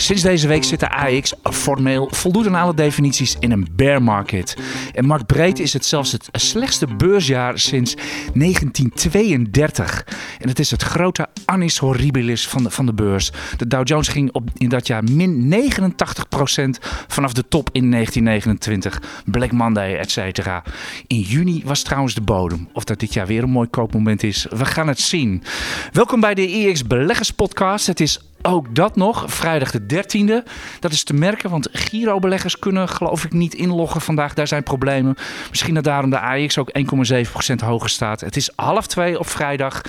[0.00, 4.56] Sinds deze week zit de AX formeel voldoet aan alle definities in een bear market.
[4.94, 10.06] En marktbreed is het zelfs het slechtste beursjaar sinds 1932.
[10.38, 13.32] En het is het grote annis horribilis van de, van de beurs.
[13.56, 15.76] De Dow Jones ging op, in dat jaar min 89%
[17.06, 19.02] vanaf de top in 1929.
[19.24, 20.62] Black Monday, et cetera.
[21.06, 22.68] In juni was trouwens de bodem.
[22.72, 25.42] Of dat dit jaar weer een mooi koopmoment is, we gaan het zien.
[25.92, 27.86] Welkom bij de EX Beleggers Podcast.
[27.86, 30.48] Het is ook dat nog, vrijdag de 13e.
[30.80, 34.34] Dat is te merken, want Giro-beleggers kunnen geloof ik niet inloggen vandaag.
[34.34, 35.16] Daar zijn problemen.
[35.50, 36.70] Misschien dat daarom de AX ook
[37.50, 38.20] 1,7% hoger staat.
[38.20, 39.80] Het is half twee op vrijdag.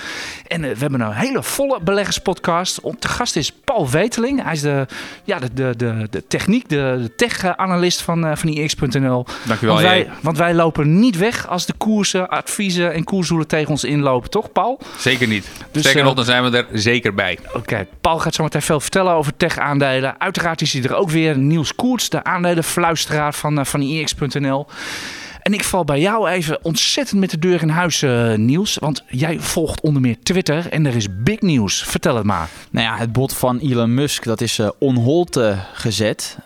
[0.48, 2.80] En uh, we hebben een hele volle beleggerspodcast.
[3.00, 4.44] Te gast is Paul Weteling.
[4.44, 4.86] Hij is de,
[5.24, 9.26] ja, de, de, de, de techniek, de, de tech-analyst van, uh, van IX.nl.
[9.46, 9.76] Dankjewel.
[9.76, 13.84] Want wij, want wij lopen niet weg als de koersen, adviezen en koersdoelen tegen ons
[13.84, 14.30] inlopen.
[14.30, 14.80] Toch, Paul?
[14.98, 15.48] Zeker niet.
[15.72, 17.38] Dus, Sterker nog, dan zijn we er zeker bij.
[17.48, 17.88] Oké, okay.
[18.02, 20.20] Paul gaat zo zometeen veel vertellen over tech-aandelen.
[20.20, 21.38] Uiteraard is hij er ook weer.
[21.38, 24.68] Niels Koerts, de aandelenfluisteraar van, uh, van IX.nl.
[25.42, 28.78] En ik val bij jou even ontzettend met de deur in huis, uh, Niels.
[28.80, 31.84] Want jij volgt onder meer Twitter en er is big nieuws.
[31.84, 32.50] Vertel het maar.
[32.72, 36.38] Nou ja, het bod van Elon Musk dat is uh, on hold uh, gezet.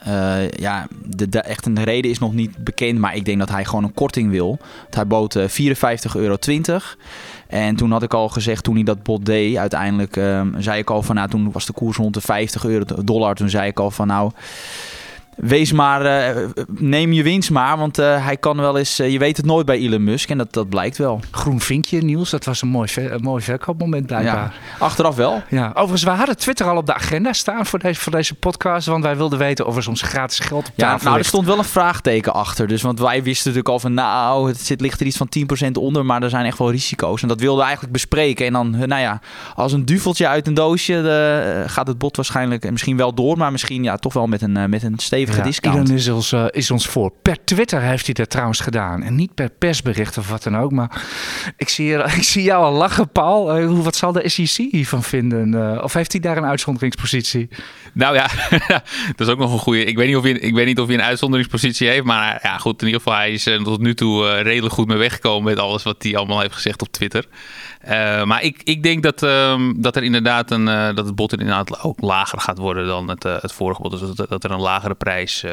[0.50, 3.00] ja, de, de, echt een reden is nog niet bekend.
[3.00, 4.60] Maar ik denk dat hij gewoon een korting wil.
[4.90, 5.46] Hij bood 54,20
[6.14, 6.38] euro.
[7.48, 10.90] En toen had ik al gezegd, toen hij dat bod deed, uiteindelijk um, zei ik
[10.90, 13.36] al van, nou, toen was de koers rond de 50 euro dollar.
[13.36, 14.32] Toen zei ik al van, nou,
[15.36, 16.06] wees maar,
[16.36, 19.46] uh, neem je winst maar, want uh, hij kan wel eens, uh, je weet het
[19.46, 21.20] nooit bij Elon Musk en dat, dat blijkt wel.
[21.32, 24.36] Groen vinkje, Niels, dat was een mooi, een mooi verkoopmoment blijkbaar.
[24.36, 25.44] Ja, achteraf wel.
[25.50, 25.70] Ja.
[25.70, 29.04] Overigens, we hadden Twitter al op de agenda staan voor deze, voor deze podcast, want
[29.04, 31.58] wij wilden weten of er soms gratis geld op tafel ja, Nou, er stond wel
[31.58, 35.06] een vraagteken achter, dus want wij wisten natuurlijk al van, nou, het zit, ligt er
[35.06, 35.30] iets van
[35.68, 37.22] 10% onder, maar er zijn echt wel risico's.
[37.22, 39.20] En dat wilden we eigenlijk bespreken en dan, nou ja,
[39.56, 43.84] als een duveltje uit een doosje gaat het bot waarschijnlijk misschien wel door, maar misschien
[43.84, 45.90] ja, toch wel met een, met een stevige ja, discount.
[45.90, 47.14] Elon is ons, uh, is ons voor.
[47.22, 49.04] Per Twitter heeft hij dat trouwens gedaan.
[49.04, 50.72] En niet per persbericht of wat dan ook.
[50.72, 51.02] Maar
[51.58, 53.60] ik zie, ik zie jou al lachen, Paul.
[53.60, 55.54] Uh, wat zal de SEC hiervan vinden?
[55.54, 57.50] Uh, of heeft hij daar een uitzonderingspositie?
[57.94, 58.30] Nou ja,
[59.16, 59.84] dat is ook nog een goede.
[59.84, 62.04] Ik weet niet of hij, ik weet niet of hij een uitzonderingspositie heeft.
[62.04, 65.44] Maar ja, goed, in ieder geval, hij is tot nu toe redelijk goed mee weggekomen
[65.44, 67.26] met alles wat hij allemaal heeft gezegd op Twitter.
[67.90, 71.32] Uh, maar ik, ik denk dat, um, dat er inderdaad een, uh, dat het bod
[71.32, 73.92] inderdaad ook lager gaat worden dan het, uh, het vorige bod.
[73.92, 75.46] Dus dat, dat, er een lagere prijs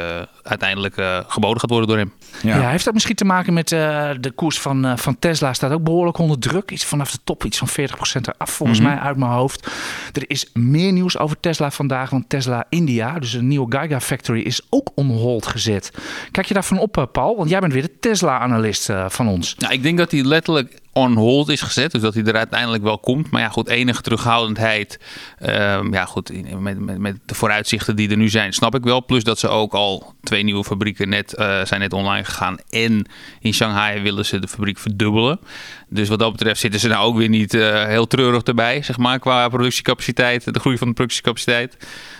[0.43, 0.95] uiteindelijk
[1.27, 2.13] geboden gaat worden door hem.
[2.43, 2.57] Ja.
[2.57, 5.53] ja heeft dat misschien te maken met de koers van, van Tesla?
[5.53, 6.71] Staat ook behoorlijk onder druk.
[6.71, 8.95] Iets vanaf de top, iets van 40% eraf volgens mm -hmm.
[8.95, 9.71] mij uit mijn hoofd.
[10.13, 12.11] Er is meer nieuws over Tesla vandaag.
[12.11, 15.93] Want Tesla India, dus een nieuwe Giga Factory, is ook on hold gezet.
[16.31, 17.37] Kijk je daarvan op, Paul?
[17.37, 19.55] Want jij bent weer de Tesla-analyst van ons.
[19.59, 21.91] Nou, ik denk dat hij letterlijk on hold is gezet.
[21.91, 23.31] Dus dat hij er uiteindelijk wel komt.
[23.31, 24.99] Maar ja, goed, enige terughoudendheid.
[25.41, 29.05] Um, ja, goed, met, met, de vooruitzichten die er nu zijn, snap ik wel.
[29.05, 32.57] Plus dat ze ook al twee nieuwe fabrieken net, uh, zijn net online gegaan.
[32.71, 33.07] En
[33.41, 35.41] in Shanghai willen ze de fabriek verdubbelen.
[35.89, 38.97] Dus wat dat betreft zitten ze nou ook weer niet uh, heel treurig erbij, zeg
[38.97, 41.77] maar, qua productiecapaciteit, de groei van de productiecapaciteit.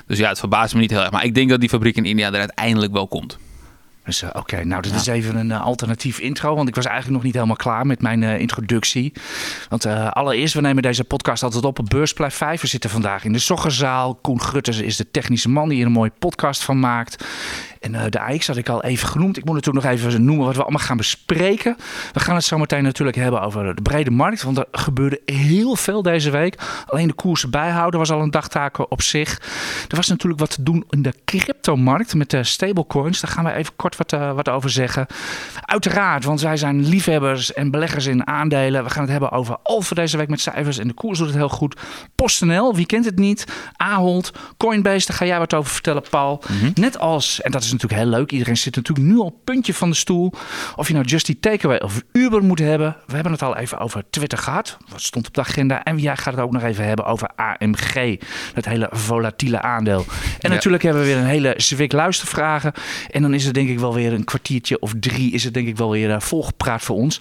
[0.07, 1.11] Dus ja, het verbaast me niet heel erg.
[1.11, 3.39] Maar ik denk dat die fabriek in India er uiteindelijk wel komt.
[4.05, 4.97] Dus uh, oké, okay, nou, dit ja.
[4.97, 6.55] is even een uh, alternatief intro.
[6.55, 9.13] Want ik was eigenlijk nog niet helemaal klaar met mijn uh, introductie.
[9.69, 12.61] Want allereerst, we nemen deze podcast altijd op op Beursplein 5.
[12.61, 14.15] We zitten vandaag in de Zoggerzaal.
[14.15, 17.25] Koen Gutters is de technische man die er een mooie podcast van maakt.
[17.83, 19.37] En uh, de AX had ik al even genoemd.
[19.37, 21.77] Ik moet natuurlijk nog even noemen wat we allemaal gaan bespreken.
[22.13, 24.43] We gaan het zo meteen natuurlijk hebben over de brede markt.
[24.43, 26.59] Want er gebeurde heel veel deze week.
[26.87, 29.41] Alleen de koersen bijhouden was al een dagtaak op zich.
[29.89, 33.21] Er was natuurlijk wat te doen in de cryptomarkt met de stablecoins.
[33.21, 35.07] Daar gaan we even kort wat, uh, wat over zeggen.
[35.61, 38.85] Uiteraard, want wij zijn liefhebbers en beleggers in aandelen.
[38.85, 40.79] We gaan het hebben over Alpha deze week met cijfers.
[40.79, 41.81] En de koers doet het heel goed.
[42.15, 43.47] PostNL, wie kent het niet?
[43.77, 46.43] Ahold, Coinbase, daar ga jij wat over vertellen, Paul.
[46.49, 46.71] Mm -hmm.
[46.75, 48.33] Net als, en dat is natuurlijk heel leuk.
[48.33, 50.33] Iedereen zit natuurlijk nu al op puntje van de stoel.
[50.77, 52.97] Of je nou Just Eat Takeaway of Uber moet hebben.
[53.07, 54.77] We hebben het al even over Twitter gehad.
[54.89, 55.85] Wat stond op de agenda.
[55.85, 58.21] En jij gaat het ook nog even hebben over AMG.
[58.55, 60.05] Dat hele volatiele aandeel.
[60.09, 60.49] En ja.
[60.49, 62.73] natuurlijk hebben we weer een hele zwik luistervragen.
[63.11, 65.33] En dan is het denk ik wel weer een kwartiertje of drie.
[65.33, 67.21] Is het denk ik wel weer uh, volgepraat voor ons.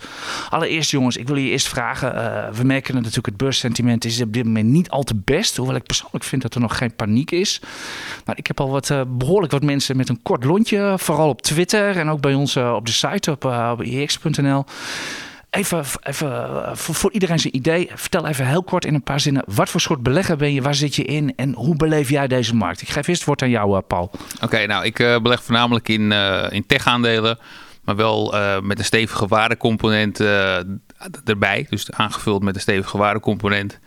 [0.49, 2.15] Allereerst jongens, ik wil je eerst vragen.
[2.15, 5.55] Uh, we merken natuurlijk het beurssentiment is op dit moment niet al te best.
[5.55, 7.61] Hoewel ik persoonlijk vind dat er nog geen paniek is.
[8.25, 11.41] Maar ik heb al wat, uh, behoorlijk wat mensen met een kort lontje, vooral op
[11.41, 14.65] Twitter en ook bij ons uh, op de site op, uh, op ix.nl.
[15.49, 16.31] even, even
[16.65, 17.89] eh, voor, iedereen zijn idee.
[17.95, 19.43] Vertel even heel kort in een paar zinnen.
[19.47, 20.61] Wat voor soort belegger ben je?
[20.61, 21.33] Waar zit je in?
[21.35, 22.81] En hoe beleef jij deze markt?
[22.81, 24.11] Ik geef eerst het woord aan jou, eh, Paul.
[24.41, 27.37] Oké, nou, ik eh, beleg voornamelijk in, eh, in tech-aandelen.
[27.83, 30.57] Maar wel eh, met een stevige waardecomponent eh,
[31.25, 31.65] erbij.
[31.69, 33.79] Dus aangevuld met een stevige waardecomponent.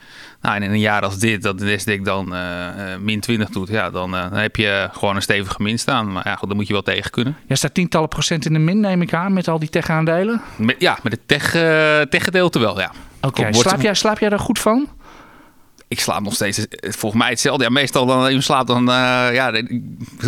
[0.44, 3.49] Nou, en in een jaar als dit, dat de Nasdaq dan eh, eh, min 20
[3.49, 6.12] doet, ja, dan, eh, dan heb je gewoon een stevige min staan.
[6.12, 7.37] Maar ja, goed, dan moet je wel tegen kunnen.
[7.46, 10.41] Jij staat tientallen procent in de min, neem ik aan, met al die tech-aandelen.
[10.79, 11.50] Ja, met het tech,
[12.08, 12.93] tech-gedeelte wel, ja.
[13.20, 14.88] Oké, slaap, jij, slaap jij daar goed van?
[15.94, 17.64] Ik slaap nog steeds, eh, volgens mij hetzelfde.
[17.64, 18.94] Ja, meestal dan je slaapt dan, eh,
[19.32, 19.52] ja,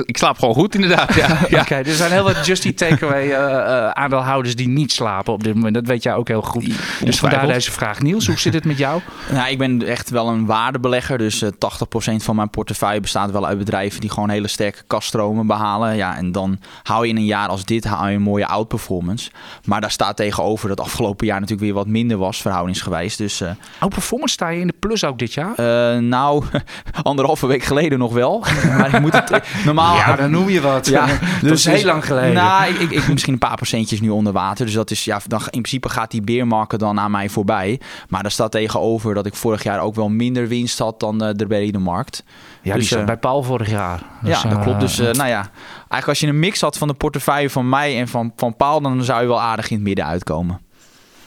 [0.04, 1.14] ik, slaap gewoon goed inderdaad.
[1.14, 1.60] Ja, ja.
[1.60, 5.44] Oké, er zijn heel wat Just Eat Takeaway eh, eh, aandeelhouders die niet slapen op
[5.44, 5.74] dit moment.
[5.74, 6.70] Dat weet jij ook heel goed.
[7.04, 8.00] Dus vandaar deze vraag.
[8.00, 9.00] Niels, hoe zit het met jou?
[9.30, 11.18] Nou, ik ben echt wel een waardebelegger.
[11.18, 15.46] Dus eh 80% van mijn portefeuille bestaat wel uit bedrijven die gewoon hele sterke kaststromen
[15.46, 15.96] behalen.
[15.96, 19.30] Ja, en dan hou je in een jaar als dit hou je een mooie outperformance.
[19.64, 23.16] Maar daar staat tegenover dat afgelopen jaar natuurlijk weer wat minder was, verhoudingsgewijs.
[23.16, 23.42] Dus
[23.88, 25.54] performance sta je in de plus ook dit jaar?
[25.56, 26.44] Eh, nou,
[27.02, 28.44] anderhalve week geleden nog wel.
[28.78, 29.96] maar ik moet het normaal.
[29.96, 30.86] ja, dan noem je wat.
[30.86, 31.06] Ja,
[31.42, 32.34] dat is heel lang geleden.
[32.34, 34.64] Nou, ik, ik, ik misschien een paar procentjes nu onder water.
[34.64, 37.80] Dus dat is ja, dan, in principe gaat die beermarkt dan aan mij voorbij.
[38.08, 41.30] Maar daar staat tegenover dat ik vorig jaar ook wel minder winst had dan eh,
[41.34, 42.24] de markt.
[42.62, 44.02] ja, die dus, zat eh, bij Paul vorig jaar.
[44.22, 44.80] Dus, ja, dat klopt.
[44.80, 48.08] Dus nou ja, eigenlijk als je een mix had van de portefeuille van mij en
[48.08, 50.60] van, van Paul, dan zou je wel aardig in het midden uitkomen.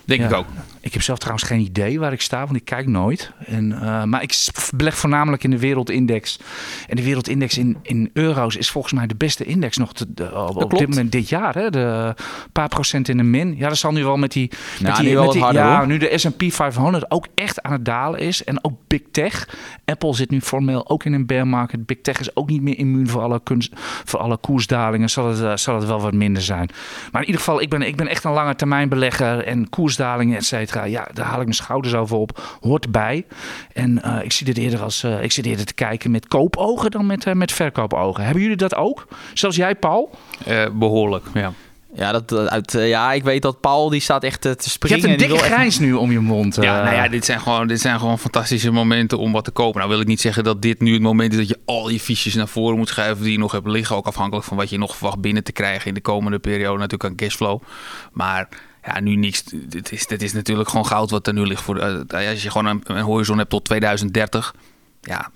[0.09, 0.27] Denk Ja.
[0.27, 0.45] ik ook.
[0.81, 3.31] Ik heb zelf trouwens geen idee waar ik sta, want ik kijk nooit.
[3.45, 6.39] En, eh, maar ik beleg voornamelijk in de wereldindex.
[6.87, 10.35] En de wereldindex in, in euro's is volgens mij de beste index nog te, de-
[10.55, 11.55] op, dit moment dit jaar.
[11.55, 11.69] Hè?
[11.69, 12.13] De
[12.51, 13.55] paar procent in de min.
[13.57, 14.47] Ja, dat zal nu wel met die...
[14.49, 15.87] met Nou, die, nu met die harder, ja, hoor.
[15.87, 18.43] nu de S&P 500 ook echt aan het dalen is.
[18.43, 19.47] En ook Big Tech.
[19.85, 21.85] Apple zit nu formeel ook in een bear market.
[21.85, 23.71] Big Tech is ook niet meer immuun voor alle, kunst,
[24.05, 25.09] voor alle koersdalingen.
[25.09, 26.69] Zal het, eh, zal het wel wat minder zijn.
[27.11, 29.43] Maar in ieder geval, ik ben, ik ben echt een lange termijn belegger.
[29.45, 30.83] En koersdalingen, et cetera.
[30.83, 32.57] Ja, daar haal ik mijn schouders over op.
[32.61, 33.25] Hoort erbij.
[33.73, 36.91] En eh, ik, zie dit eerder als, eh, ik zit eerder te kijken met koopogen
[36.91, 38.23] dan met, eh, met verkoopogen.
[38.23, 39.07] Hebben jullie dat ook?
[39.33, 40.09] Zelfs jij, Paul?
[40.45, 41.53] Eh, behoorlijk, ja.
[41.93, 44.99] Ja, dat, uit, eh, ja, ik weet dat Paul die staat echt te Je springen.
[44.99, 46.55] hebt een Die dikke echt- grijns nu om je mond.
[46.55, 46.83] Ja, eh.
[46.83, 49.77] nou ja, dit zijn, gewoon, dit zijn gewoon fantastische momenten om wat te kopen.
[49.79, 51.99] Nou wil ik niet zeggen dat dit nu het moment is dat je al je
[51.99, 53.95] fiches naar voren moet schuiven die je nog hebt liggen.
[53.95, 57.09] Ook afhankelijk van wat je nog verwacht binnen te krijgen in de komende periode natuurlijk
[57.09, 57.61] aan cashflow.
[58.11, 58.47] Maar
[58.93, 59.43] ja, nu niks.
[59.43, 61.61] Dit is, dit is natuurlijk gewoon goud wat er nu ligt.
[61.61, 64.55] Voor, eh, als je gewoon een, een horizon hebt tot 2030,
[65.01, 65.31] ja,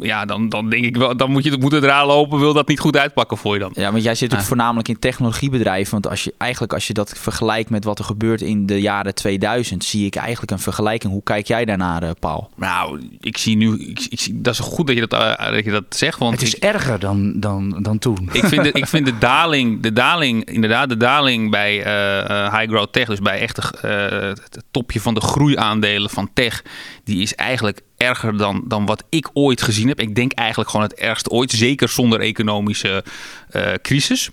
[0.00, 2.38] ja dan, dan denk ik wel, dan moet, je, moet het raar lopen.
[2.38, 3.70] Wil dat niet goed uitpakken voor je dan?
[3.74, 4.46] Ja, want jij zit natuurlijk Ah.
[4.46, 5.92] voornamelijk in technologiebedrijven.
[5.92, 9.14] Want als je eigenlijk als je dat vergelijkt met wat er gebeurt in de jaren
[9.14, 11.12] 2000, zie ik eigenlijk een vergelijking.
[11.12, 12.50] Hoe kijk jij daarnaar, eh, Paul?
[12.56, 15.64] Nou, ik zie nu, ik, ik zie, dat is goed dat je dat, eh, dat,
[15.64, 16.18] je dat zegt.
[16.18, 18.28] Want Het is ik- erger dan, dan, dan toen.
[18.32, 22.68] ik vind, de, ik vind de daling, de daling, inderdaad, de daling bij eh, high
[22.70, 23.90] growth tech, dus bij echt eh,
[24.20, 26.62] het topje van de groeiaandelen van tech,
[27.04, 30.00] die is eigenlijk erger dan, dan wat ik ooit gezien heb.
[30.00, 33.04] Ik denk eigenlijk gewoon het ergste ooit, zeker zonder economische
[33.50, 34.30] eh, crisis.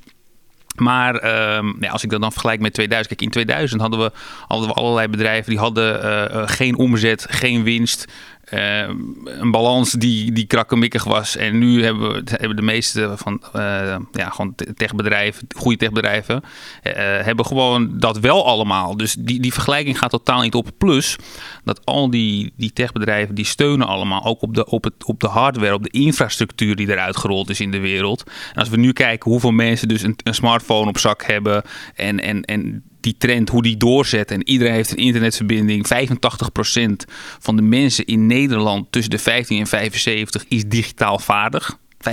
[0.75, 4.11] Maar ehm, ja, als ik dat dan vergelijk met 2000, kijk in 2000 hadden we,
[4.47, 8.05] hadden we allerlei bedrijven die hadden eh, eh, geen omzet, geen winst.
[8.47, 8.88] Eh,
[9.25, 11.35] een balans die, die krakkemikkig was.
[11.35, 16.41] En nu hebben, we, hebben de meeste van eh, ja, gewoon te- techbedrijven, goede techbedrijven,
[16.83, 18.97] eh, hebben gewoon dat wel allemaal.
[18.97, 20.71] Dus die, die vergelijking gaat totaal niet op.
[20.77, 21.15] Plus
[21.63, 25.27] dat al die, die techbedrijven die steunen allemaal ook op de, op, het, op de
[25.27, 28.24] hardware, op de infrastructuur die eruit gerold is in de wereld.
[28.53, 31.63] En als we nu kijken hoeveel mensen dus een, een smartphone op zak hebben
[31.95, 35.87] en, en, en die trend, hoe die doorzet en iedereen heeft een internetverbinding.
[35.87, 41.77] 85% van de mensen in Nederland tussen de 15 en 75 is digitaal vaardig.
[41.97, 42.09] 85%.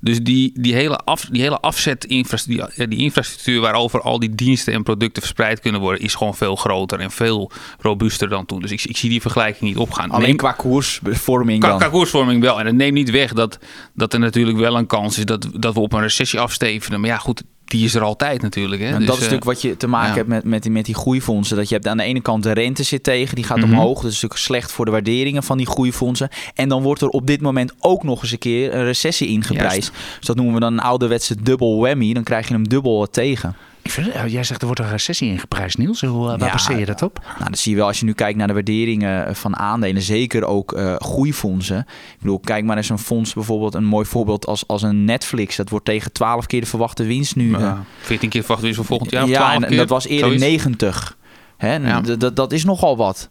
[0.00, 4.74] Dus die, die hele, af, die hele afzetinfrastructuur, die, die infrastructuur waarover al die diensten
[4.74, 8.60] en producten verspreid kunnen worden, is gewoon veel groter en veel robuuster dan toen.
[8.60, 10.10] Dus ik, ik zie die vergelijking niet opgaan.
[10.10, 11.78] Alleen Neem- qua koersvorming Qua, dan.
[11.78, 12.60] qua koersvorming wel.
[12.60, 13.58] En het neemt niet weg dat,
[13.94, 17.00] dat er natuurlijk wel een kans is dat, dat we op een recessie afstevenen.
[17.00, 18.82] Maar ja, goed, die is er altijd natuurlijk.
[18.82, 18.88] Hè?
[18.88, 20.14] En Dus, dat is eh, natuurlijk wat je te maken ja.
[20.16, 21.56] hebt met, met, die, met die groeifondsen.
[21.56, 23.72] Dat je hebt aan de ene kant de rente zit tegen, die gaat Mhm.
[23.72, 23.94] omhoog.
[23.94, 26.28] Dat is natuurlijk slecht voor de waarderingen van die groeifondsen.
[26.54, 29.92] En dan wordt er op dit moment ook nog eens een keer een recessie ingeprijsd.
[30.18, 32.12] Dus dat noemen we dan een ouderwetse double whammy.
[32.12, 33.56] Dan krijg je hem dubbel tegen.
[33.84, 36.00] Ik vind, eh, jij zegt er wordt een recessie ingeprijsd, Niels.
[36.00, 37.20] Hoe, eh, waar Ja, baseer je dat op?
[37.38, 40.02] Nou, dat zie je wel als je nu kijkt naar de waarderingen van aandelen.
[40.02, 41.78] Zeker ook eh groeifondsen.
[41.78, 43.74] Ik bedoel, kijk maar eens een fonds bijvoorbeeld.
[43.74, 45.56] Een mooi voorbeeld als, als een Netflix.
[45.56, 47.54] Dat wordt tegen 12 keer de verwachte winst nu.
[47.54, 49.26] eh, Ja, 14 keer verwacht is voor volgend jaar.
[49.28, 50.44] ja, 12 en keer, dat was eerder zoiets.
[50.44, 51.16] 90.
[51.56, 52.00] Hè, Ja.
[52.00, 53.30] dat- dat is nogal wat.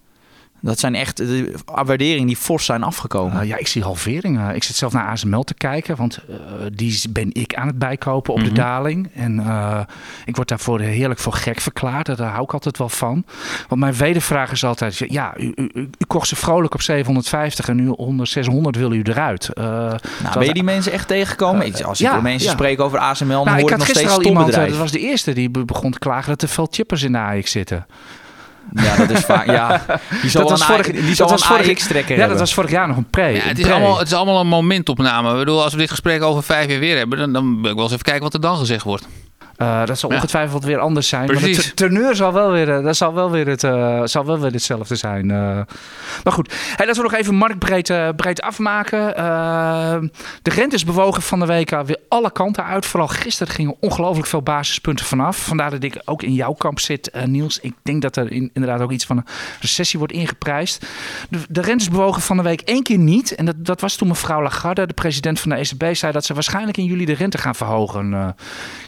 [0.65, 3.41] Dat zijn echt de waarderingen die fors zijn afgekomen.
[3.41, 4.55] Uh, ja, ik zie halveringen.
[4.55, 6.36] Ik zit zelf naar ASML te kijken, want uh,
[6.74, 8.48] die ben ik aan het bijkopen op Mhm.
[8.50, 9.10] de daling.
[9.15, 9.79] En uh,
[10.25, 12.05] ik word daarvoor heerlijk voor gek verklaard.
[12.05, 13.25] Daar hou ik altijd wel van.
[13.67, 17.75] Want mijn wedervraag is altijd, ja, u, u, u kocht ze vrolijk op 750 en
[17.75, 19.50] nu onder 600 wil u eruit.
[19.55, 20.00] Nou,
[20.34, 21.65] ben je die mensen echt tegengekomen?
[21.65, 22.53] Ik, als ik ja, mensen ja.
[22.53, 25.00] spreek over ASML, dan nou, hoor ik ik nog steeds al iemand, dat was de
[25.00, 27.86] eerste die begon te klagen dat er veel chippers in de AX zitten.
[28.74, 29.46] Ja, dat is vaak.
[29.46, 29.86] Ja,
[30.22, 32.39] die zal dat was een, vorig, die dat zal was een vorig, AX-trekker Ja, dat
[32.39, 33.27] was vorig jaar nog een pre.
[33.27, 33.74] Ja, het, is pre.
[33.74, 35.32] allemaal, het is allemaal een momentopname.
[35.32, 37.75] Ik bedoel, als we dit gesprek over vijf jaar weer hebben, dan, dan wil ik
[37.75, 39.08] wel eens even kijken wat er dan gezegd wordt.
[39.58, 40.16] Uh, dat zal Ja.
[40.16, 41.26] ongetwijfeld weer anders zijn.
[41.26, 41.58] Precies.
[41.58, 44.40] Maar de teneur zal wel weer, uh, dat zal wel weer, het, uh, zal wel
[44.40, 45.30] weer hetzelfde zijn.
[45.30, 45.38] Uh,
[46.24, 49.14] maar goed, hey, laten we nog even marktbreed breed afmaken.
[50.42, 52.86] de rentes bewogen van de week weer alle kanten uit.
[52.86, 55.38] Vooral gisteren gingen ongelooflijk veel basispunten vanaf.
[55.38, 57.60] Vandaar dat ik ook in jouw kamp zit, Niels.
[57.60, 59.26] Ik denk dat er in, inderdaad ook iets van een
[59.62, 60.86] recessie wordt ingeprijsd.
[61.30, 63.36] De, de rentes bewogen van de week één keer niet.
[63.36, 66.34] En dat, dat was toen mevrouw Lagarde, de president van de ECB, zei dat ze
[66.34, 68.36] waarschijnlijk in juli de rente gaan verhogen.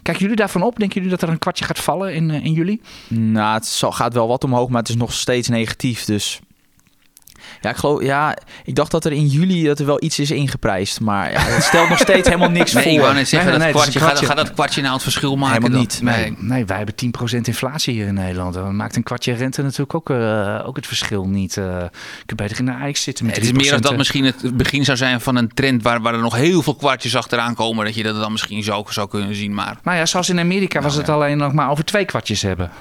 [0.02, 0.78] kijken jullie daarvan op?
[0.78, 2.82] Denken jullie dat er een kwartje gaat vallen in, uh, in juli?
[3.08, 6.06] Nou, het zal, gaat wel wat omhoog, maar het is nog steeds negatief.
[6.06, 6.40] Dus
[7.62, 10.32] ja, ik geloof, ja, ik dacht dat er in juli dat er wel iets is
[10.32, 11.00] ingeprijsd.
[11.00, 12.92] Maar ja, het stelt nog steeds helemaal niks Nee, voor.
[12.92, 15.54] ik wou net zeggen, Nee, dat nee, kwartje, gaat, dat kwartje nou het verschil maken?
[15.54, 15.80] Helemaal dan?
[15.80, 16.02] niet.
[16.02, 16.96] Nee, nee, wij hebben
[17.36, 18.54] 10% inflatie hier in Nederland.
[18.54, 21.56] Dan maakt een kwartje rente natuurlijk ook, uh, ook het verschil niet.
[21.56, 24.24] Uh, je kunt beter in de Eik zitten met Het is meer als dat misschien
[24.26, 27.56] het begin zou zijn van een trend waar, waar er nog heel veel kwartjes achteraan
[27.56, 27.86] komen.
[27.86, 29.54] Dat je dat dan misschien zo zou kunnen zien.
[29.54, 32.42] Maar Nou ja, zoals in Amerika was Nou, het alleen nog maar over twee kwartjes
[32.42, 32.72] hebben.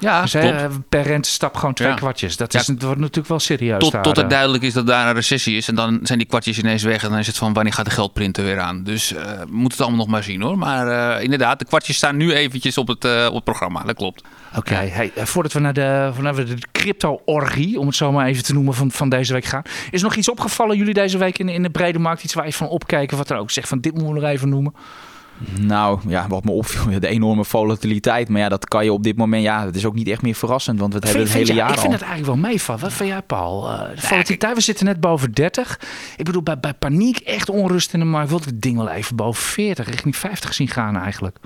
[0.00, 1.94] Ja, Dus, hè, per rentestap gewoon twee Ja.
[1.94, 2.36] kwartjes.
[2.36, 2.60] Dat, Ja.
[2.60, 3.78] is, dat wordt natuurlijk wel serieus.
[3.78, 5.68] Tot, daar, tot het duidelijk is dat daar een recessie is.
[5.68, 7.02] En dan zijn die kwartjes ineens weg.
[7.04, 8.82] En dan is het van wanneer gaat de geldprinter weer aan.
[8.82, 10.58] Dus eh, we moeten het allemaal nog maar zien hoor.
[10.58, 13.82] Maar eh, inderdaad, de kwartjes staan nu eventjes op het, eh, op het programma.
[13.82, 14.22] Dat klopt.
[14.56, 18.44] Oké, hey, voordat we naar de, voordat we de crypto-orgie, om het zo maar even
[18.44, 19.62] te noemen, van, van deze week gaan.
[19.90, 22.24] Is er nog iets opgevallen jullie deze week in, in de brede markt?
[22.24, 24.48] Iets waar je van opkijken, wat er ook zegt van dit moeten we nog even
[24.48, 24.74] noemen?
[25.60, 28.28] Nou, ja, wat me opviel, de enorme volatiliteit.
[28.28, 30.34] Maar ja, dat kan je op dit moment, ja, het is ook niet echt meer
[30.34, 30.80] verrassend.
[30.80, 31.80] Want we hebben het hele jij- jaar ik al.
[31.80, 32.80] vind het eigenlijk wel meevallen.
[32.82, 33.70] Wat vind jij, Paul?
[33.72, 35.80] Uh, de volatiliteit, we zitten net boven 30.
[36.16, 38.88] Ik bedoel, bij, bij paniek, echt onrust in de markt, wil ik het ding wel
[38.88, 41.36] even boven 40, richting 50 zien gaan eigenlijk.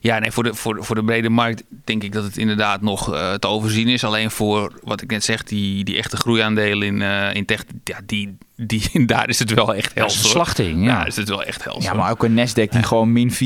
[0.00, 3.14] Ja, nee, voor de, voor, voor de brede markt denk ik dat het inderdaad nog
[3.14, 4.04] eh, te overzien is.
[4.04, 7.98] Alleen voor wat ik net zeg, die, die echte groeiaandelen in, eh, in tech, ja,
[8.06, 10.30] die, die, daar is het wel echt Dat is hoor.
[10.30, 11.06] slachting, ja.
[11.06, 11.64] Is het wel echt.
[11.78, 13.36] Ja, maar ook een Nasdaq die gewoon min 4,5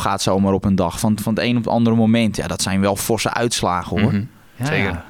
[0.00, 1.00] gaat zomaar op een dag.
[1.00, 2.36] Van, van het een op het andere moment.
[2.36, 4.12] Ja, dat zijn wel forse uitslagen hoor.
[4.12, 4.24] Mhm.
[4.56, 5.04] Ja, Zeker.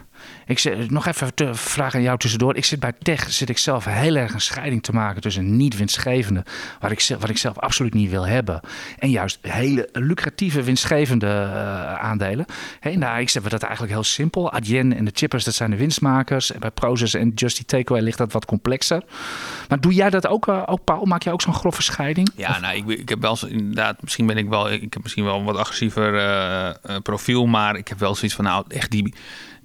[0.46, 2.56] Ik zit, nog even te vragen aan jou tussendoor.
[2.56, 5.76] Ik zit bij tech, zit ik zelf heel erg een scheiding te maken tussen niet
[5.76, 6.44] winstgevende,
[6.80, 8.60] wat ik, zelf, wat ik zelf absoluut niet wil hebben,
[8.98, 12.44] en juist hele lucratieve winstgevende uh, aandelen.
[12.80, 14.52] Hey, nou, ik zeg dat eigenlijk heel simpel.
[14.52, 16.52] Adyen en de chippers, dat zijn de winstmakers.
[16.52, 19.02] En bij Proces en Justy Takeaway ligt dat wat complexer.
[19.68, 21.04] Maar doe jij dat ook, uh, ook Paul?
[21.04, 22.30] Maak je ook zo'n grove scheiding?
[22.36, 25.38] Ja, nou, ik, ik heb wel inderdaad, misschien ben ik wel, ik heb misschien wel
[25.38, 29.14] een wat agressiever uh, profiel, maar ik heb wel zoiets van, nou, echt die,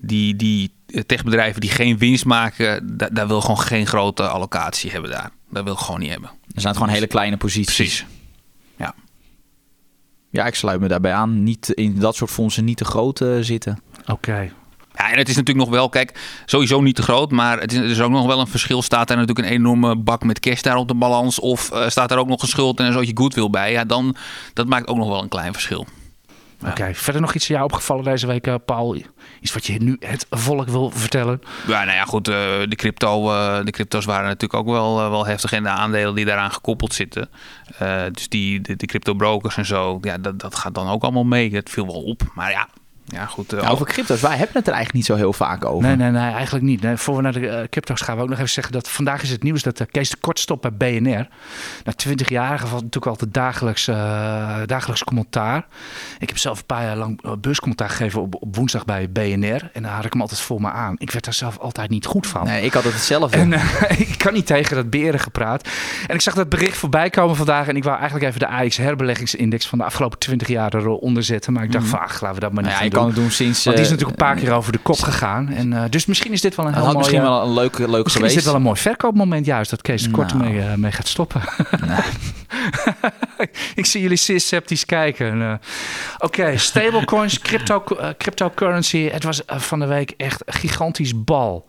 [0.01, 0.73] die, die
[1.05, 5.31] techbedrijven die geen winst maken, da, daar wil gewoon geen grote allocatie hebben daar.
[5.49, 6.29] Dat wil ik gewoon niet hebben.
[6.55, 7.75] Er zijn gewoon hele kleine posities.
[7.75, 8.05] Precies.
[8.77, 8.95] Ja.
[10.29, 11.43] Ja, ik sluit me daarbij aan.
[11.43, 13.79] Niet in dat soort fondsen niet te groot uh, zitten.
[14.01, 14.11] Oké.
[14.11, 14.51] Okay.
[14.93, 17.77] Ja, en het is natuurlijk nog wel, kijk, sowieso niet te groot, maar het is,
[17.77, 18.81] er is ook nog wel een verschil.
[18.81, 22.11] Staat er natuurlijk een enorme bak met cash daar op de balans of uh, staat
[22.11, 23.71] er ook nog een schuld en een zootje goodwill bij?
[23.71, 24.15] Ja, dan,
[24.53, 25.87] dat maakt ook nog wel een klein verschil.
[26.61, 26.95] Oké, okay.
[26.95, 28.95] verder nog iets jou opgevallen deze week, uh, Paul?
[29.41, 31.41] Iets wat je nu het volk wil vertellen?
[31.67, 32.27] Ja, nou ja, goed.
[32.27, 32.35] Uh,
[32.67, 35.51] de, crypto, uh, de crypto's waren natuurlijk ook wel, wel heftig.
[35.51, 37.29] En de aandelen die daaraan gekoppeld zitten.
[37.81, 39.97] Uh, dus die, de, de crypto brokers en zo.
[40.01, 41.55] Ja, dat, dat gaat dan ook allemaal mee.
[41.55, 42.21] Het viel wel op.
[42.35, 42.67] Maar ja,
[43.09, 43.51] ja, goed.
[43.51, 45.87] Nou, over crypto's, wij hebben het er eigenlijk niet zo heel vaak over.
[45.87, 46.81] Nee, nee, nee, eigenlijk niet.
[46.81, 49.23] Nee, voor we naar de uh, crypto's gaan, we ook nog even zeggen dat vandaag
[49.23, 51.27] is het nieuws dat uh, Kees de Kort stopt bij BNR.
[51.83, 53.95] Na 20 jaar valt natuurlijk altijd dagelijks, uh,
[54.65, 55.65] dagelijks commentaar.
[56.19, 59.69] Ik heb zelf een paar jaar lang beurscommentaar gegeven op, op, woensdag bij BNR.
[59.73, 60.95] En daar had ik hem altijd voor me aan.
[60.97, 62.45] Ik werd daar zelf altijd niet goed van.
[62.45, 63.37] Nee, ik had het hetzelfde.
[63.37, 65.67] En uh, ik kan niet tegen dat beren gepraat.
[66.07, 67.67] En ik zag dat bericht voorbij komen vandaag.
[67.67, 71.53] En ik wou eigenlijk even de AX herbeleggingsindex van de afgelopen 20 jaar eronder zetten.
[71.53, 71.95] Maar ik dacht Mhm.
[71.95, 73.31] van, ach, laten we dat maar niet Nou ja, doen.
[73.31, 73.63] sinds...
[73.63, 75.49] Want die is eh, natuurlijk een paar keer over de kop gegaan.
[75.49, 77.05] En, uh, dus misschien is dit wel een heel had mooi...
[77.05, 78.29] misschien wel een leuk, leuk misschien geweest.
[78.29, 79.69] is dit wel een mooi verkoopmoment juist.
[79.69, 80.51] Dat Kees de Kort Nou.
[80.51, 81.41] mee, mee gaat stoppen.
[83.75, 85.41] ik zie jullie zeer sceptisch kijken.
[85.41, 85.59] Oké,
[86.25, 87.83] okay, stablecoins, crypto,
[88.17, 89.09] cryptocurrency.
[89.09, 91.65] Het was van de week echt een gigantisch bal.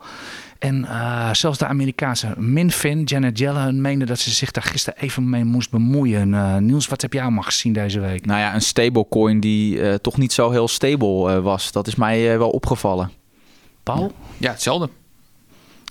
[0.61, 5.29] En uh, zelfs de Amerikaanse Minfin, Janet Yellen, meende dat ze zich daar gisteren even
[5.29, 6.33] mee moest bemoeien.
[6.33, 8.25] Uh, Niels, wat heb jij allemaal gezien deze week?
[8.25, 11.71] Nou ja, een stablecoin die uh, toch niet zo heel stable uh, was.
[11.71, 13.11] Dat is mij uh, wel opgevallen.
[13.83, 14.11] Paul?
[14.37, 14.89] Ja, hetzelfde.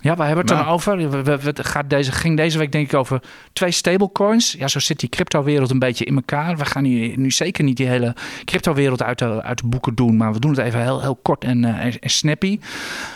[0.03, 0.65] Ja, waar hebben we het Nou.
[0.65, 1.11] dan over?
[1.11, 4.53] We, we- we- het gaat deze, ging deze week denk ik over twee stablecoins.
[4.59, 6.57] Ja, zo zit die crypto-wereld een beetje in elkaar.
[6.57, 8.15] We gaan nu, nu zeker niet die hele
[8.45, 10.17] crypto-wereld uit de, uit de boeken doen.
[10.17, 12.59] Maar we doen het even heel, heel kort en, eh, en, snappy.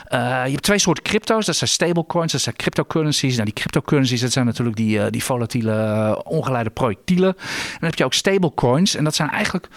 [0.07, 1.47] Eh, je hebt twee soorten crypto's.
[1.47, 3.33] Dat zijn stablecoins, dat zijn cryptocurrencies.
[3.33, 7.35] Nou, die cryptocurrencies, dat zijn natuurlijk die, eh, die volatiele, ongeleide projectielen.
[7.37, 8.95] En dan heb je ook stablecoins.
[8.97, 9.69] En dat zijn eigenlijk...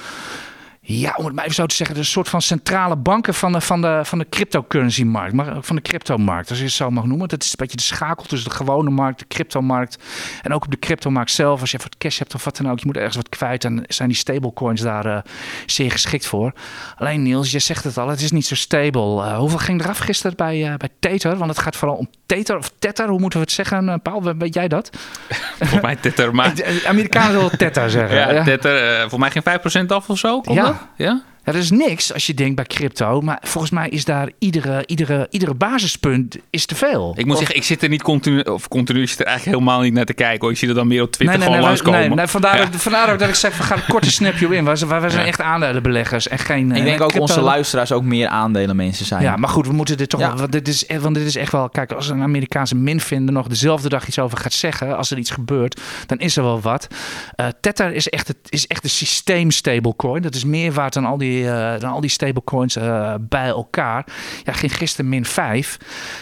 [0.90, 3.62] Ja, om het maar even zo te zeggen, de soort van centrale banken van de,
[3.62, 7.04] van de, van de cryptocurrency-markt, maar ook van de cryptomarkt, als je het zo mag
[7.06, 7.28] noemen.
[7.28, 9.98] Dat is een beetje de schakel tussen de gewone markt, de cryptomarkt
[10.42, 11.62] en ook op de cryptomarkt zelf.
[11.62, 13.84] Als je wat cash hebt of wat dan ook, je moet ergens wat kwijt, dan
[13.88, 15.18] zijn die stablecoins daar eh,
[15.66, 16.54] zeer geschikt voor.
[16.96, 19.24] Alleen Niels, je zegt het al, het is niet zo stable.
[19.24, 21.38] Eh, hoeveel ging eraf gisteren bij, eh, bij Tether?
[21.38, 23.90] Want het gaat vooral om Tether of Tether, hoe moeten we het zeggen?
[23.90, 24.90] Eh, Paul, weet jij dat?
[25.58, 26.54] Volgens mij Tether, maar...
[26.88, 28.18] Amerikanen willen Tether zeggen.
[28.18, 28.44] Ja, Ja.
[28.44, 30.42] Tether, eh, volgens mij geen 5% af of zo.
[30.42, 30.66] Klopt Ja.
[30.66, 30.76] dat?
[30.98, 31.06] Ja?
[31.06, 31.22] Ja,
[31.54, 33.22] dat is niks als je denkt bij crypto.
[33.22, 37.14] Maar volgens mij is daar iedere, iedere, iedere basispunt is te veel.
[37.18, 39.82] Ik moet Of- zeggen, ik zit er niet continu, of continu, zit er eigenlijk helemaal
[39.82, 40.40] niet naar te kijken.
[40.42, 40.52] Hoor.
[40.52, 42.00] Ik zie er dan meer op Twitter gewoon nee, langskomen.
[42.00, 42.64] nee, nee, vandaar, Ja.
[42.64, 44.66] ook, vandaar ook dat ik zeg, we gaan een korte snapje in.
[44.66, 45.28] Wij, wij wij zijn Ja.
[45.28, 49.06] echt aandelenbeleggers en geen Ik eh, denk ook crypto- onze luisteraars ook meer aandelen mensen
[49.06, 49.22] zijn.
[49.24, 50.36] Ja, maar goed, we moeten dit toch Ja.
[50.36, 51.70] Want dit, is, echt- want dit is echt wel...
[51.70, 54.98] Kijk, als een Amerikaanse minvinder nog dezelfde dag iets over gaat zeggen...
[54.98, 56.88] als er iets gebeurt, dan is er wel wat.
[57.36, 60.22] Eh Tether is echt, het, is echt een systeem stablecoin.
[60.22, 64.06] Dat is meer waard dan al die, eh, dan al die stablecoins eh, bij elkaar.
[64.44, 65.78] Ja, ging gisteren min 5.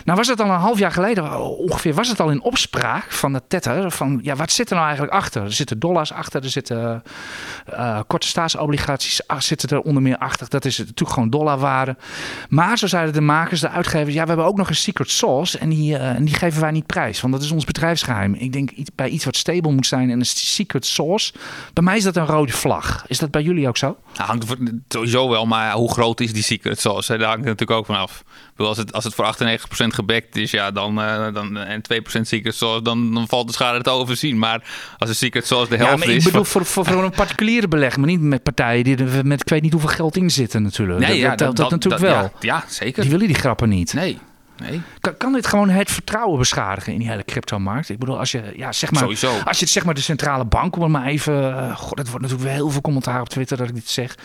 [0.06, 1.94] Nou was het al een half jaar geleden ongeveer...
[1.94, 3.92] was het al in opspraak van de Tether...
[3.92, 5.44] van ja, wat zit er nou eigenlijk achter?
[5.44, 7.04] Er zitten dollars achter, er zitten
[7.66, 10.50] eh, korte staatsobligaties ah, zitten er onder meer achter.
[10.50, 11.96] Dat is natuurlijk gewoon dollarwaarde.
[12.50, 15.58] Maar zo zeiden de makers, de uitgevers, ja, we hebben ook nog een secret sauce
[15.58, 18.34] en die, en die geven wij niet prijs, want dat is ons bedrijfsgeheim.
[18.34, 21.34] Ik denk bij iets wat stable moet zijn en een secret sauce,
[21.74, 23.06] bij mij is dat een rode vlag.
[23.08, 23.98] Is dat bij jullie ook zo?
[24.16, 27.18] Nou, hangt er sowieso wel, maar hoe groot is die secret sauce?
[27.18, 28.20] Daar hangt het natuurlijk ook vanaf.
[28.20, 31.82] Ik bedoel, Als het, als het voor 98% gebackt is ja, dan, eh, dan, en
[31.82, 34.38] 2% secret sauce, dan, dan valt de schade te overzien.
[34.38, 34.64] Maar
[34.98, 36.24] als de secret sauce de Ja, helft maar ik is...
[36.24, 39.50] bedoel voor, voor, voor een particuliere belegger, maar niet met partijen die er met ik
[39.50, 41.08] weet niet hoeveel geld in zitten natuurlijk.
[41.08, 42.14] dat, ja, dat dat, natuurlijk wel.
[42.14, 43.02] Ja, ja, zeker.
[43.02, 43.94] Die willen die grappen niet.
[43.94, 44.20] Nee,
[44.58, 44.82] nee.
[45.00, 47.90] Kan, kan dit gewoon het vertrouwen beschadigen in die hele cryptomarkt?
[47.90, 49.28] Ik bedoel, als je, ja, zeg maar, Sowieso.
[49.46, 52.08] als je het zeg maar de centrale bank, om het maar even, eh, god, dat
[52.08, 54.16] wordt natuurlijk wel heel veel commentaar op Twitter dat ik dit zeg.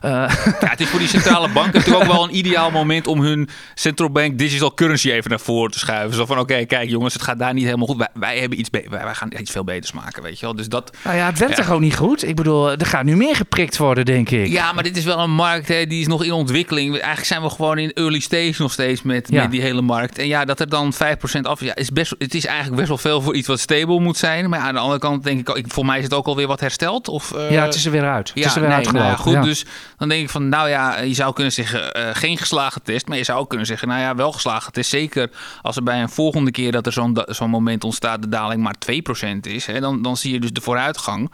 [0.00, 0.10] Eh,
[0.60, 3.48] Ja, het is voor die centrale banken natuurlijk ook wel een ideaal moment om hun
[3.74, 6.16] central bank digital currency even naar voren te schuiven.
[6.16, 7.96] Zo van, oké, kijk jongens, het gaat daar niet helemaal goed.
[7.96, 10.54] Wij, wij hebben iets, wij, wij gaan iets veel beters maken, weet je wel.
[10.54, 11.62] Dus dat, nou ja, het werkt Ja.
[11.64, 12.28] toch ook niet goed?
[12.28, 14.46] Ik bedoel, er gaat nu meer geprikt worden, denk ik.
[14.48, 16.92] Ja, maar dit is wel een markt hè, die is nog in ontwikkeling.
[16.92, 19.42] Eigenlijk zijn we gewoon in early stage nog steeds met, Ja.
[19.42, 20.18] met die hele markt.
[20.18, 20.96] En ja, dat er dan 5%
[21.42, 24.00] af is, ja, is best, het is eigenlijk best wel veel voor iets wat stable
[24.00, 24.48] moet zijn.
[24.50, 26.46] Maar ja, aan de andere kant denk ik, ik voor mij is het ook alweer
[26.46, 27.08] wat hersteld.
[27.08, 28.28] Of, eh, Ja, het is er weer uit.
[28.28, 29.32] Het ja, is er weer nee, nou ja, goed.
[29.32, 29.42] ja.
[29.42, 29.64] Dus
[29.96, 33.08] dan denk ik van, nou ja, je zou kunnen zeggen eh, geen geslagen test.
[33.08, 34.90] Maar je zou ook kunnen zeggen, nou ja, wel geslagen test.
[34.90, 35.30] Zeker
[35.62, 38.74] als er bij een volgende keer dat er zo'n zo'n moment ontstaat, de daling maar
[38.78, 39.66] 2% is.
[39.66, 41.30] Hè, dan, dan zie je dus de vooruitgang.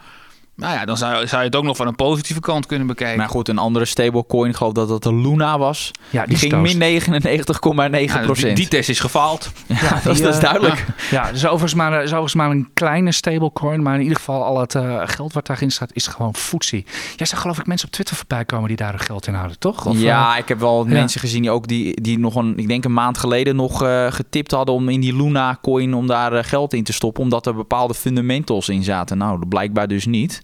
[0.61, 3.17] Nou ja, dan zou, zou je het ook nog van een positieve kant kunnen bekijken.
[3.17, 5.91] Maar goed, een andere stablecoin, ik geloof dat dat de Luna was.
[6.09, 9.51] ja, Die ging min 99,9 Ja, die, die test is gefaald.
[9.65, 10.85] Ja, dat, is, die, dat is eh, duidelijk.
[11.11, 13.81] Ja, het is overigens maar, is overigens maar een kleine stablecoin.
[13.81, 16.85] Maar in ieder geval al het eh, geld wat daarin staat is gewoon footsie.
[17.15, 19.59] Jij zag geloof ik mensen op Twitter voorbij komen die daar hun geld in houden,
[19.59, 19.85] toch?
[19.85, 20.91] Of, ja, eh, ik heb wel ja.
[20.91, 24.11] mensen gezien die ook die, die nog een, ik denk een maand geleden nog eh,
[24.11, 27.45] getipt hadden om in die Luna coin om daar eh, geld in te stoppen, omdat
[27.45, 29.17] er bepaalde fundamentals in zaten.
[29.17, 30.41] Nou, blijkbaar dus niet.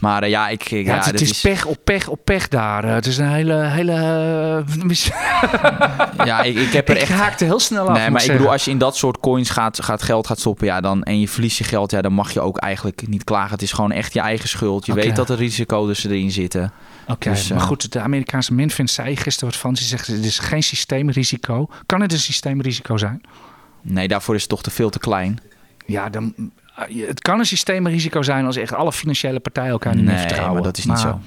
[0.00, 2.84] Maar eh, ja, ik, ik- ja, ja, het, is, pech op pech op pech daar.
[2.84, 3.54] Eh, Het is een hele...
[3.54, 4.96] hele eh,
[6.26, 7.96] ja, ik, ik heb er ik echt haakte heel snel af.
[7.96, 8.36] Nee, maar ik zeggen.
[8.36, 11.20] bedoel, als je in dat soort coins gaat, gaat geld gaat stoppen, ja, dan, en
[11.20, 13.50] je verliest je geld, ja, dan mag je ook eigenlijk niet klagen.
[13.50, 14.86] Het is gewoon echt je eigen schuld.
[14.86, 16.72] Je weet dat er risico's erin zitten.
[17.08, 19.76] Oké, Dus, maar goed, de Amerikaanse Minfin zei gisteren wat van.
[19.76, 21.68] Ze zegt, het is geen systeemrisico.
[21.86, 23.20] Kan het een systeemrisico zijn?
[23.82, 25.38] Nee, daarvoor is het toch te veel te klein.
[25.86, 26.34] Ja, dan,
[26.86, 30.54] het kan een systeemrisico zijn als echt alle financiële partijen elkaar niet meer vertrouwen.
[30.54, 31.20] maar dat is niet zo.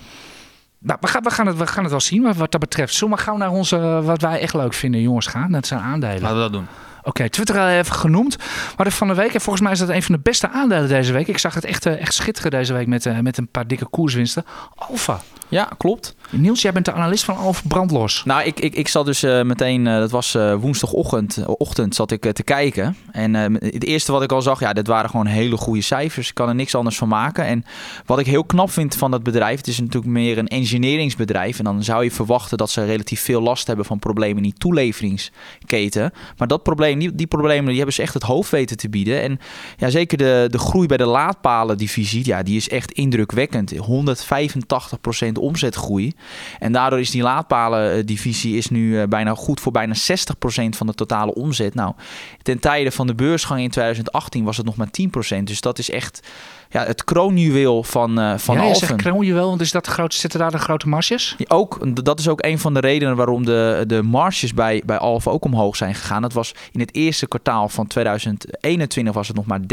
[0.84, 2.94] Nou, we, gaan, we, gaan het, we gaan het wel zien wat, wat dat betreft.
[2.94, 5.52] Zullen we maar gauw naar onze, wat wij echt leuk vinden, jongens, gaan?
[5.52, 6.22] Dat zijn aandelen.
[6.22, 6.68] Laten we dat doen.
[7.04, 8.38] Oké, Twitter al even genoemd.
[8.76, 11.14] Hadden van de week, en volgens mij is dat een van de beste aandelen deze
[11.14, 11.28] week.
[11.28, 13.86] Ik zag het echt, eh, echt schitteren deze week met, eh, met een paar dikke
[13.86, 14.46] koerswinsten.
[14.76, 15.22] Alfa.
[15.48, 16.16] Ja, klopt.
[16.30, 18.24] Niels, jij bent de analist van Alfa Brandlos.
[18.26, 21.96] Nou, ik, ik, ik zat dus eh, meteen, eh, dat was eh, woensdagochtend, eh, ochtend
[21.96, 22.96] zat ik eh, te kijken.
[23.12, 26.30] En eh, het eerste wat ik al zag, ja, dit waren gewoon hele goede cijfers.
[26.30, 27.46] Ik kan er niks anders van maken.
[27.46, 27.66] En
[28.06, 31.58] wat ik heel knap vind van dat bedrijf, het is natuurlijk meer een engineeringsbedrijf.
[31.58, 34.58] En dan zou je verwachten dat ze relatief veel last hebben van problemen in die
[34.58, 36.14] toeleveringsketen.
[36.38, 39.22] Maar dat probleem, die, problemen, die hebben ze echt het hoofd weten te bieden.
[39.22, 39.40] En
[39.78, 43.74] ja, zeker de, de groei bij de laadpalen divisie, ja, die is echt indrukwekkend.
[43.76, 43.78] 185%
[45.40, 46.14] omzetgroei.
[46.60, 49.98] En daardoor is die laadpalendivisie is nu bijna goed voor bijna 60%
[50.70, 51.74] van de totale omzet.
[51.74, 51.94] Nou,
[52.42, 54.90] ten tijde van de beursgang in 2018 was het nog maar
[55.38, 55.44] 10%.
[55.44, 56.22] Dus dat is echt
[56.72, 58.98] ja, het kroonjuweel van, uh, van ja, Alphen.
[58.98, 61.36] kroonjuweel, want is dat grote, zitten daar de grote marges?
[61.48, 65.32] ook, dat is ook een van de redenen waarom de, de marges bij, bij Alphen
[65.32, 66.22] ook omhoog zijn gegaan.
[66.22, 69.64] Dat was in het eerste kwartaal van 2021 was het nog maar 13%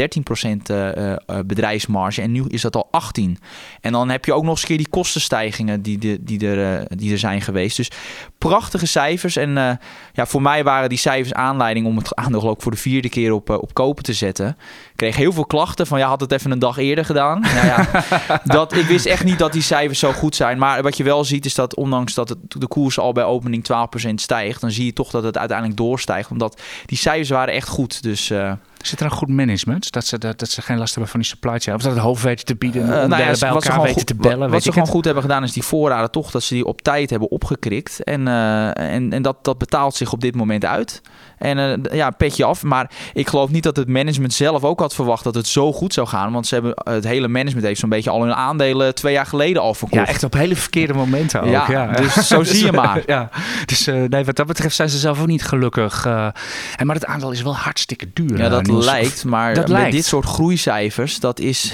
[0.71, 3.37] uh, uh, bedrijfsmarge en nu is dat al 18.
[3.81, 7.11] En dan heb je ook nog eens keer die kostenstijgingen die, de, die, er, die
[7.11, 7.77] er zijn geweest.
[7.77, 7.91] Dus
[8.37, 9.35] prachtige cijfers.
[9.35, 9.71] En uh,
[10.13, 13.31] ja, voor mij waren die cijfers aanleiding om het aandeel ook voor de vierde keer
[13.31, 14.57] op, op kopen te zetten.
[14.99, 17.39] Ik kreeg heel veel klachten van ja, had het even een dag eerder gedaan.
[17.39, 17.87] nou ja,
[18.43, 20.57] dat, ik wist echt niet dat die cijfers zo goed zijn.
[20.57, 23.65] Maar wat je wel ziet is dat ondanks dat het, de koers al bij opening
[24.09, 26.31] 12% stijgt, dan zie je toch dat het uiteindelijk doorstijgt.
[26.31, 28.03] Omdat die cijfers waren echt goed.
[28.03, 28.29] Dus...
[28.29, 29.91] Uh, Zit er een goed management?
[29.91, 31.77] Dat ze, dat, dat ze geen last hebben van die supply chain?
[31.77, 32.81] Of dat het hoofd weten te bieden?
[32.81, 34.39] Uh, nou ja, bij elkaar weten goed, te bellen?
[34.39, 36.81] Wat, wat ze gewoon goed hebben gedaan is die voorraden toch dat ze die op
[36.81, 38.03] tijd hebben opgekrikt.
[38.03, 41.01] En, uh, en, en dat, dat betaalt zich op dit moment uit.
[41.37, 42.63] En uh, ja, petje af.
[42.63, 45.93] Maar ik geloof niet dat het management zelf ook had verwacht dat het zo goed
[45.93, 46.31] zou gaan.
[46.31, 49.61] Want ze hebben, het hele management heeft zo'n beetje al hun aandelen twee jaar geleden
[49.61, 50.01] al verkocht.
[50.01, 51.49] Ja, echt op hele verkeerde momenten ook.
[51.49, 51.91] Ja, ja.
[51.91, 53.03] dus zo zie je maar.
[53.05, 53.29] ja.
[53.65, 56.05] Dus nee, wat dat betreft zijn ze zelf ook niet gelukkig.
[56.05, 58.37] en maar het aandeel is wel hartstikke duur.
[58.37, 59.25] Ja, dat Lijkt.
[59.25, 59.91] Maar dat met lijkt.
[59.91, 61.73] dit soort groeicijfers, dat is,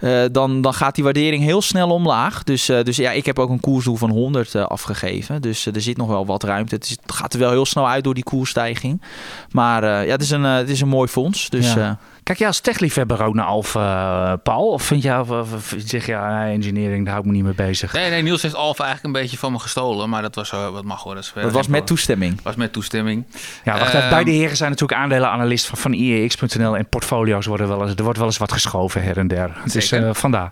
[0.00, 2.44] uh, dan, dan gaat die waardering heel snel omlaag.
[2.44, 5.42] Dus, uh, dus ja, ik heb ook een koersdoel van 100 uh, afgegeven.
[5.42, 6.74] Dus er zit nog wel wat ruimte.
[6.74, 9.02] Het, is, het, gaat er wel heel snel uit door die koersstijging.
[9.50, 11.48] Maar ja, het is, een, het is een mooi fonds.
[11.50, 11.98] Dus, ja.
[12.28, 14.68] Kijk jij als techliefhebber ook naar Alfa, uh, Paul?
[14.68, 17.92] Of vind je, of, zeg je, ja, engineering, daar hou ik me niet mee bezig?
[17.92, 20.08] Nee, nee, Niels heeft Alfa eigenlijk een beetje van me gestolen.
[20.08, 21.14] Maar dat was, uh, wat mag hoor.
[21.14, 22.34] Dat, dat was met toestemming.
[22.34, 23.26] Dat was met toestemming.
[23.64, 24.08] Ja, wacht even.
[24.08, 26.76] Beide heren zijn natuurlijk aandelenanalist van, van IEX.nl.
[26.76, 29.56] En portfolio's worden wel eens, er wordt wel eens wat geschoven her en der.
[29.72, 30.50] Dus uh, vandaar.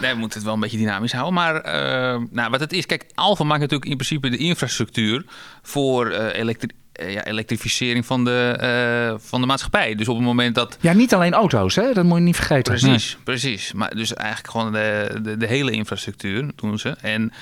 [0.00, 1.34] nee, we moeten het wel een beetje dynamisch houden.
[1.34, 1.62] Maar
[2.30, 5.24] nou, wat het is, kijk, Alfa maakt natuurlijk in principe de infrastructuur
[5.62, 8.58] voor elektri ja, elektrificering van de,
[9.10, 9.94] uh, van de maatschappij.
[9.94, 10.76] Dus op het moment dat...
[10.80, 11.92] Ja, niet alleen auto's, hè?
[11.92, 12.62] dat moet je niet vergeten.
[12.62, 13.22] Precies, nee.
[13.24, 13.72] precies.
[13.72, 16.96] Maar dus eigenlijk gewoon de, de, de, hele infrastructuur doen ze.
[17.00, 17.32] En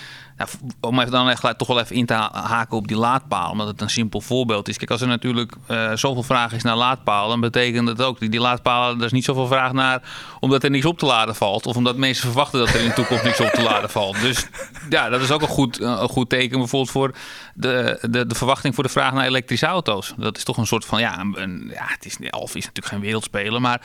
[0.80, 3.80] om even dan echt toch wel even in te haken op die laadpaal, omdat het
[3.80, 4.76] een simpel voorbeeld is.
[4.76, 8.28] Kijk, als er natuurlijk uh, zoveel vraag is naar laadpalen, dan betekent dat ook, die,
[8.28, 10.02] die laadpalen, er is niet zoveel vraag naar
[10.40, 11.66] omdat er niks op te laden valt.
[11.66, 14.20] Of omdat mensen verwachten dat er in de toekomst niks op te laden valt.
[14.20, 14.46] Dus
[14.90, 17.14] ja, dat is ook een goed, een goed teken bijvoorbeeld voor
[17.54, 20.14] de, de, de verwachting voor de vraag naar elektrische auto's.
[20.16, 23.00] Dat is toch een soort van, ja, een, ja het is, Alfa is natuurlijk geen
[23.00, 23.80] wereldspeler, maar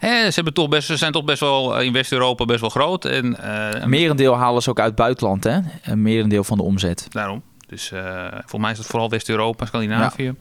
[0.00, 3.04] ze, hebben toch best, ze zijn toch best wel in West-Europa best wel groot.
[3.04, 5.58] En, uh, merendeel halen ze ook uit het buitenland, hè?
[5.90, 7.06] Een merendeel van de omzet.
[7.10, 7.42] Daarom.
[7.66, 10.22] Dus uh, volgens mij is het vooral West-Europa, Scandinavië.
[10.22, 10.34] Ja.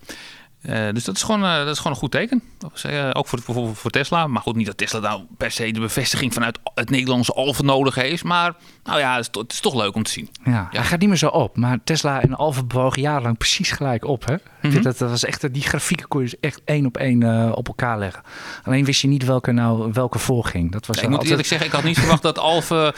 [0.68, 2.44] Uh, dus dat is, gewoon, uh, dat is gewoon een goed teken.
[2.86, 4.28] Uh, ook voor, voor, voor Tesla.
[4.28, 7.96] Maar goed, niet dat Tesla nou per se de bevestiging vanuit het Nederlandse Alfa nodig
[7.96, 8.24] heeft.
[8.24, 10.30] Maar nou ja, het is, het is toch leuk om te zien.
[10.44, 11.58] Ja, ja, hij gaat niet meer zo op.
[11.58, 14.26] Maar Tesla en Alfa bewogen jarenlang precies gelijk op.
[14.26, 14.34] Hè?
[14.34, 14.82] Mm -hmm.
[14.82, 17.98] dat, dat was echt, die grafieken kon je dus echt één op één op elkaar
[17.98, 18.24] leggen.
[18.64, 20.72] Alleen wist je niet welke nou welke voorging.
[20.72, 22.94] Dat was nee, ik moet eerlijk zeggen, ik had niet verwacht dat Alfa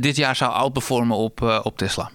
[0.00, 2.10] dit jaar zou outperformen op, op Tesla.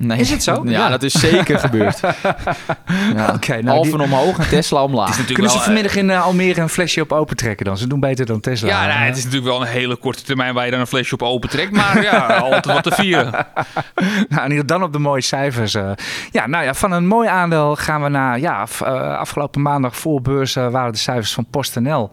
[0.00, 0.18] Nee.
[0.18, 0.62] Is het zo?
[0.64, 0.88] Ja, ja.
[0.88, 2.00] dat is zeker gebeurd.
[3.16, 3.32] ja.
[3.34, 4.06] okay, nou, Alphen die...
[4.06, 5.24] omhoog en Tesla omlaag.
[5.26, 7.78] Kunnen wel, ze vanmiddag in uh, Almere een flesje op open trekken dan?
[7.78, 8.68] Ze doen beter dan Tesla.
[8.68, 11.14] Ja, nou, het is natuurlijk wel een hele korte termijn waar je dan een flesje
[11.14, 11.72] op open trekt.
[11.72, 13.46] Maar ja, altijd wat te vieren.
[14.28, 15.74] nou, dan op de mooie cijfers.
[15.74, 15.90] Uh.
[16.30, 18.40] Ja, nou ja, van een mooi aandeel gaan we naar...
[18.40, 22.12] Ja, uh, afgelopen maandag voor beurs waren de cijfers van PostNL.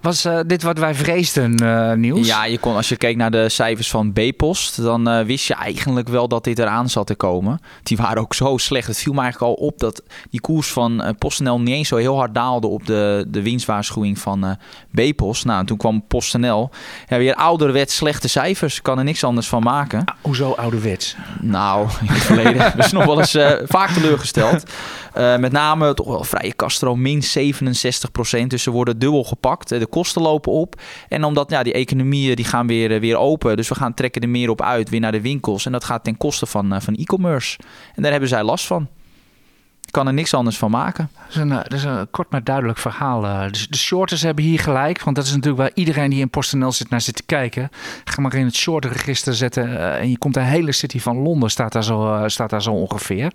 [0.00, 1.54] Was dit wat wij vreesden,
[2.00, 2.26] Niels?
[2.26, 4.82] Ja, je kon, als je keek naar de cijfers van B-Post...
[4.82, 7.60] dan wist je eigenlijk wel dat dit eraan zat komen.
[7.82, 8.86] Die waren ook zo slecht.
[8.86, 11.96] Het viel me eigenlijk al op dat die koers van uh, PostNL niet eens zo
[11.96, 15.44] heel hard daalde op de, de winstwaarschuwing van uh, B-Post.
[15.44, 16.70] Nou, toen kwam PostNL.
[17.08, 18.82] Ja, weer ouderwets slechte cijfers.
[18.82, 20.04] Kan er niks anders van maken.
[20.04, 21.16] Ah, hoezo ouderwets?
[21.40, 24.62] Nou, in het verleden is nog wel eens uh, vaak teleurgesteld.
[25.14, 28.50] met name toch wel vrije Castro, min 67 procent.
[28.50, 29.68] Dus ze worden dubbel gepakt.
[29.68, 30.80] De kosten lopen op.
[31.08, 33.56] En omdat ja, die economieën die gaan weer, weer open.
[33.56, 35.66] Dus we gaan trekken er meer op uit, weer naar de winkels.
[35.66, 37.58] En dat gaat ten koste van, van e-commerce.
[37.94, 38.88] En daar hebben zij last van.
[39.90, 41.10] Kan er niks anders van maken.
[41.14, 43.20] Dat is een, dat is een kort maar duidelijk verhaal.
[43.20, 45.02] De, de shorters hebben hier gelijk.
[45.02, 47.70] Want dat is natuurlijk waar iedereen die in PostNL zit naar zit te kijken.
[48.04, 49.68] Ga maar in het shortregister zetten.
[49.68, 52.72] Uh, en je komt de hele city van Londen staat daar zo, staat daar zo
[52.72, 53.32] ongeveer.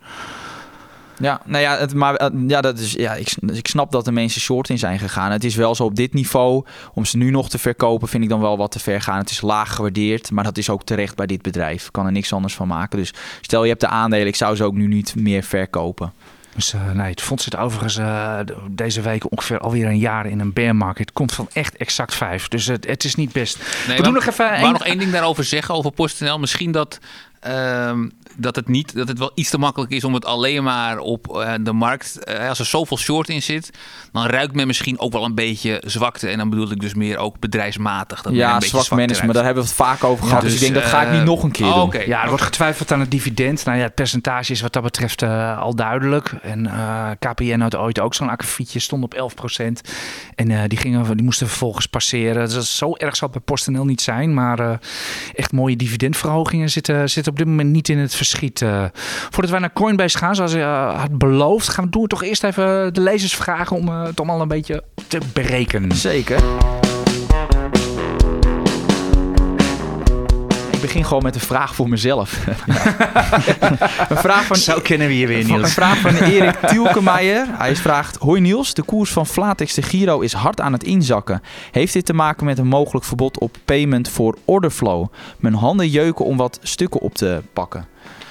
[1.20, 4.12] Ja, nou ja, het, maar uh, ja, dat is, ja ik, ik snap dat de
[4.12, 5.32] mensen short in zijn gegaan.
[5.32, 6.66] Het is wel zo op dit niveau.
[6.94, 9.18] Om ze nu nog te verkopen vind ik dan wel wat te ver gaan.
[9.18, 11.86] Het is laag gewaardeerd, maar dat is ook terecht bij dit bedrijf.
[11.86, 13.00] Ik kan er niks anders van maken.
[13.00, 16.14] Dus stel je hebt de aandelen, ik zou ze ook nu niet meer verkopen.
[16.56, 18.40] Dus uh, nee, het fonds zit overigens uh,
[18.72, 21.00] deze week ongeveer alweer een jaar in een bear market.
[21.00, 22.48] Het komt van echt exact vijf.
[22.48, 23.58] Dus het, het is niet best.
[23.88, 24.54] Nee, We doen nog even.
[24.54, 26.40] Ik wou nog één ding daarover zeggen over PostNL.
[26.40, 27.00] Misschien dat
[27.40, 30.97] ehm, dat het niet dat het wel iets te makkelijk is om het alleen maar
[30.97, 32.23] op eh, de markt.
[32.23, 33.69] eh, als er zoveel short in zit,
[34.12, 36.28] dan ruikt men misschien ook wel een beetje zwakte.
[36.28, 38.21] En dan bedoel ik dus meer ook bedrijfsmatig.
[38.21, 40.41] Dat een Ja, beetje zwak management, daar hebben we het vaak over gehad.
[40.41, 42.02] Dus, dus, ik denk, dat ga ik eh, niet nog een keer oh, doen.
[42.08, 43.65] Ja, er wordt getwijfeld aan het dividend.
[43.65, 46.34] Nou ja, het percentage is wat dat betreft eh, al duidelijk.
[46.41, 49.63] En eh, KPN had ooit ook zo'n akkefietje, stond op 11%.
[50.36, 52.45] En eh, die, gingen, die moesten vervolgens passeren.
[52.45, 54.34] Dus dat is zo erg zal het bij PostNL niet zijn.
[54.34, 54.71] Maar eh,
[55.36, 58.28] echt mooie dividendverhogingen zitten, zitten op dit moment niet in het verschiet.
[58.62, 58.84] Eh.
[59.30, 62.24] voordat wij naar Coinbase gaan, zoals je eh, had beloofd, gaan we doen we toch
[62.24, 65.92] eerst even de lezers vragen om eh, het allemaal een beetje te berekenen.
[65.96, 66.39] Zeker.
[70.72, 72.46] Ik begin gewoon met een vraag voor mezelf.
[74.10, 75.74] een vraag van Zo kennen we je weer, Van- Een Niels.
[75.74, 77.46] vraag van Erik Tielkemeijer.
[77.50, 81.42] Hij vraagt: Hoi Niels, de koers van Flatex de Giro is hard aan het inzakken.
[81.72, 85.06] Heeft dit te maken met een mogelijk verbod op payment voor orderflow?
[85.38, 87.86] Mijn handen jeuken om wat stukken op te pakken.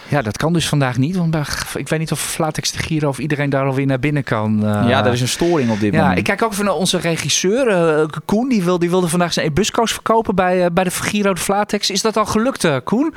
[0.09, 1.17] Ja, dat kan dus vandaag niet.
[1.17, 1.37] Want
[1.75, 4.67] ik weet niet of Flatex de Giro of iedereen daar alweer naar binnen kan.
[4.67, 4.89] eh.
[4.89, 6.19] ja, er is een storing op dit Ja, moment.
[6.19, 8.49] ik kijk ook even naar onze regisseur, eh, Koen.
[8.49, 11.91] Die, wil, die wilde vandaag zijn e-busco's verkopen bij, eh, bij de Giro de Flatex.
[11.91, 13.15] Is dat al gelukt, Koen?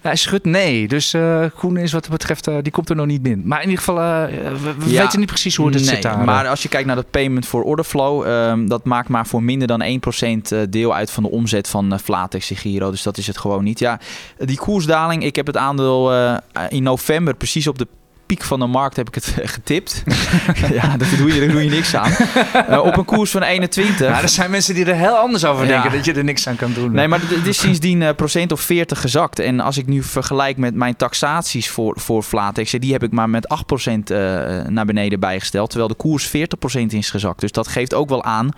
[0.00, 0.88] Hij schudt nee.
[0.88, 1.14] Dus
[1.58, 3.42] Koen is wat dat betreft, die komt er nog niet in.
[3.44, 6.18] Maar in ieder geval, we, we Ja, weten niet precies hoe het nee, zit daar.
[6.18, 9.68] Maar als je kijkt naar de payment voor orderflow, ehm, dat maakt maar voor minder
[9.68, 12.90] dan 1% eh, deel uit van de omzet van Flatex de Giro.
[12.90, 13.78] Dus dat is het gewoon niet.
[13.78, 13.98] Ja,
[14.38, 16.12] die koersdaling, ik heb het aandeel
[16.68, 17.86] in november precies op de
[18.32, 20.02] piek van de markt heb ik het getipt.
[20.80, 22.12] ja, daar doe je, daar doe je niks aan.
[22.68, 24.08] Eh, op een koers van 21.
[24.08, 25.70] Ja, er zijn mensen die er heel anders over Ja.
[25.70, 25.92] denken.
[25.92, 26.92] Dat je er niks aan kan doen.
[26.92, 29.38] Nee, maar het is sindsdien eh, procent of 40 gezakt.
[29.38, 33.30] En als ik nu vergelijk met mijn taxaties voor, voor Flatex, die heb ik maar
[33.30, 34.18] met 8% eh,
[34.68, 35.68] naar beneden bijgesteld.
[35.70, 36.30] Terwijl de koers 40%
[36.88, 37.40] is gezakt.
[37.40, 38.50] Dus dat geeft ook wel aan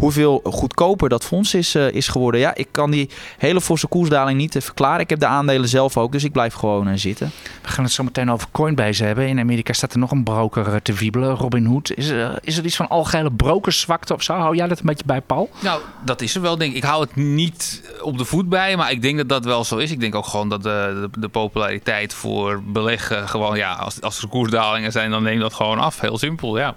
[0.00, 2.40] hoeveel goedkoper dat fonds is, eh, is geworden.
[2.40, 5.00] Ja, ik kan die hele forse koersdaling niet eh, verklaren.
[5.00, 7.30] Ik heb de aandelen zelf ook, dus ik blijf gewoon eh, zitten.
[7.62, 9.19] We gaan het zo meteen over Coinbase hebben.
[9.28, 11.90] In Amerika staat er nog een broker eh, te wiebelen, Robinhood.
[11.94, 14.34] Is, er- is er iets van algehele brokerszwakte of zo?
[14.34, 15.50] Hou jij dat een beetje bij, Paul?
[15.60, 16.76] Nou, dat is er wel, denk ik.
[16.76, 19.76] Ik hou het niet op de voet bij, maar ik denk dat dat wel zo
[19.76, 19.90] is.
[19.90, 24.22] Ik denk ook gewoon dat de, de, de populariteit voor beleggen gewoon, ja, als, als
[24.22, 26.00] er koersdalingen zijn, dan neemt dat gewoon af.
[26.00, 26.74] Heel simpel, ja.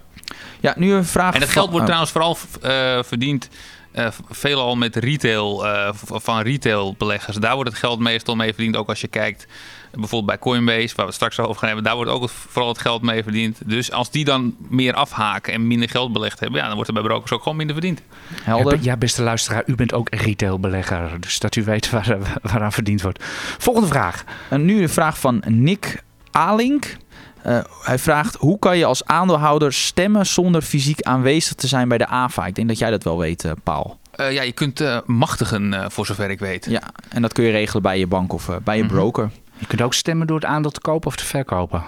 [0.59, 2.05] Ja, nu een vraag En dat van- geld wordt oh.
[2.05, 3.49] trouwens vooral eh, verdiend
[3.91, 7.37] eh, veelal met retail, eh, van retailbeleggers.
[7.37, 8.75] Daar wordt het geld meestal mee verdiend.
[8.75, 9.51] Ook als je kijkt eh,
[9.99, 11.83] bijvoorbeeld bij Coinbase, waar we het straks over gaan hebben.
[11.85, 13.59] Daar wordt ook het- vooral het geld mee verdiend.
[13.65, 16.95] Dus als die dan meer afhaken en minder geld belegd hebben, ja, dan wordt er
[16.95, 18.01] bij brokers ook gewoon minder verdiend.
[18.43, 18.77] Helder.
[18.81, 21.11] Ja, beste luisteraar, u bent ook retailbelegger.
[21.19, 22.17] Dus dat u weet waar,
[22.51, 23.23] waaraan verdiend wordt.
[23.57, 24.23] Volgende vraag.
[24.49, 26.95] En nu de vraag van Nick Alink.
[27.41, 31.97] Eh, hij vraagt: hoe kan je als aandeelhouder stemmen zonder fysiek aanwezig te zijn bij
[31.97, 32.45] de AVA?
[32.45, 33.99] Ik denk dat jij dat wel weet, eh, Paul.
[34.11, 36.65] Eh, ja, je kunt eh, machtigen, eh, voor zover ik weet.
[36.69, 38.91] Ja, en dat kun je regelen bij je bank of eh, bij je Mhm.
[38.93, 39.29] broker.
[39.63, 41.83] Je kunt ook stemmen door het aandeel te kopen of te verkopen.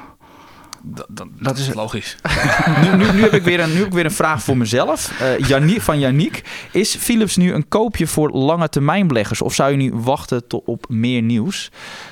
[0.88, 2.16] Dat, dat, dat is logisch.
[2.84, 5.22] nu, nu, nu, heb ik weer een, nu heb ik weer een vraag voor mezelf.
[5.22, 6.44] Eh Yannick, van Yannick.
[6.72, 9.42] Is Philips nu een koopje voor lange termijn beleggers?
[9.42, 11.72] Of zou je nu wachten tot op meer nieuws?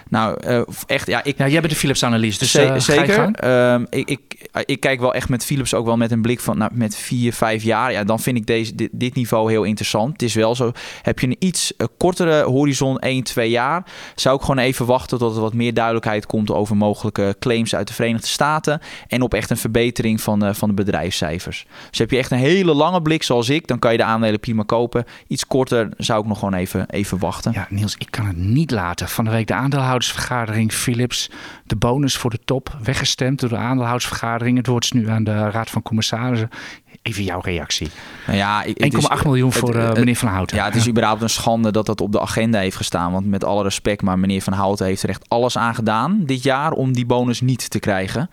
[0.09, 3.13] Nou, eh, echt, ja, ik Ja, jij bent de Philips-analyst, dus je zeker.
[3.13, 3.37] gang.
[3.37, 4.32] Ehm, ik, ik,
[4.65, 7.33] ik kijk wel echt met Philips ook wel met een blik van nou, met vier,
[7.33, 7.91] vijf jaar.
[7.91, 10.11] Ja, dan vind ik deze, dit, dit niveau heel interessant.
[10.11, 10.71] Het is wel zo.
[11.01, 15.17] Heb je een iets eh, kortere horizon, 1, 2 jaar, zou ik gewoon even wachten
[15.17, 18.79] tot er wat meer duidelijkheid komt over mogelijke claims uit de Verenigde Staten.
[19.07, 21.65] En op echt een verbetering van, eh, van de bedrijfscijfers.
[21.89, 24.39] Dus heb je echt een hele lange blik zoals ik, dan kan je de aandelen
[24.39, 25.05] prima kopen.
[25.27, 27.51] Iets korter zou ik nog gewoon even, even wachten.
[27.51, 29.09] Ja, Niels, ik kan het niet laten.
[29.09, 31.29] Van de week de aandeelhoudersvergadering Philips.
[31.65, 32.77] De bonus voor de top.
[32.83, 34.57] Weggestemd door de aandeelhoudersvergadering.
[34.57, 36.49] Het wordt nu aan de Raad van Commissarissen.
[37.01, 37.87] Even jouw reactie.
[37.87, 40.57] 1,8 Nou ja, ik- het is- miljoen het- voor eh, het- meneer Van Houten.
[40.57, 43.11] Ja, het is überhaupt een schande dat dat op de agenda heeft gestaan.
[43.11, 46.43] Want met alle respect, maar meneer Van Houten heeft er echt alles aan gedaan dit
[46.43, 48.29] jaar om die bonus niet te krijgen.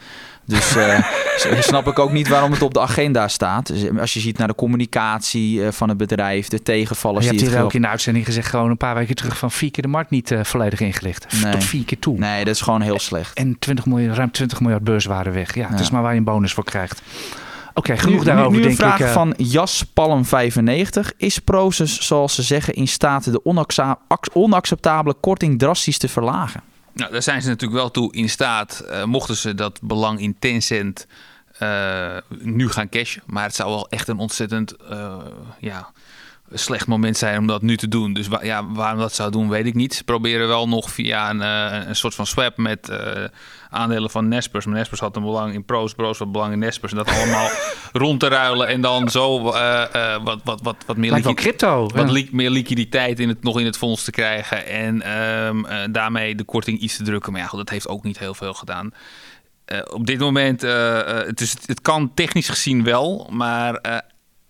[0.50, 0.98] Dus eh,
[1.36, 3.66] s- snap ik ook niet waarom het op de agenda staat.
[3.66, 7.40] Dus als je ziet naar de communicatie eh, van het bedrijf, de tegenvallers je die
[7.40, 9.82] hebt hier ook in de uitzending gezegd, gewoon een paar weken terug, van vier keer
[9.82, 11.26] de markt niet eh, volledig ingelicht.
[11.42, 11.52] Nee.
[11.52, 12.18] Tot vier keer toe.
[12.18, 13.34] Nee, dat is gewoon heel slecht.
[13.38, 15.54] En 20 miljard, ruim 20 miljard beurswaarde weg.
[15.54, 15.84] Ja, het Ja.
[15.84, 17.02] is maar waar je een bonus voor krijgt.
[17.74, 19.06] Oké, genoeg nu, daarover nu, nu een vraag ik.
[19.06, 21.12] eh, van Jas Palm 95.
[21.16, 23.40] Is Proces, zoals ze zeggen, in staat de
[24.32, 26.62] onacceptabele korting drastisch te verlagen?
[26.92, 30.36] Nou, daar zijn ze natuurlijk wel toe in staat, eh, mochten ze dat belang in
[30.38, 31.06] Tencent
[31.58, 33.22] eh, nu gaan cashen.
[33.26, 35.18] Maar het zou wel echt een ontzettend, eh,
[35.58, 35.92] ja,
[36.52, 38.12] slecht moment zijn om dat nu te doen.
[38.12, 39.94] Dus wa- ja, waarom dat zou doen, weet ik niet.
[39.94, 43.24] Ze proberen wel nog via een, eh, een soort van swap met eh,
[43.70, 44.64] aandelen van Nespers.
[44.66, 46.92] Maar Nespers had een belang in Pro's, Pro's had belang in Nespers.
[46.92, 47.48] En dat allemaal
[47.92, 51.80] rond te ruilen en dan zo eh, wat, wat, wat, wat meer liquid- crypto.
[51.94, 52.12] wat ja.
[52.12, 54.66] li- meer liquiditeit in het, nog in het fonds te krijgen.
[54.66, 57.32] En ehm, eh, daarmee de korting iets te drukken.
[57.32, 58.92] Maar ja, goed, dat heeft ook niet heel veel gedaan.
[59.92, 63.74] Op dit moment, eh, eh, het, is, het kan technisch gezien wel, maar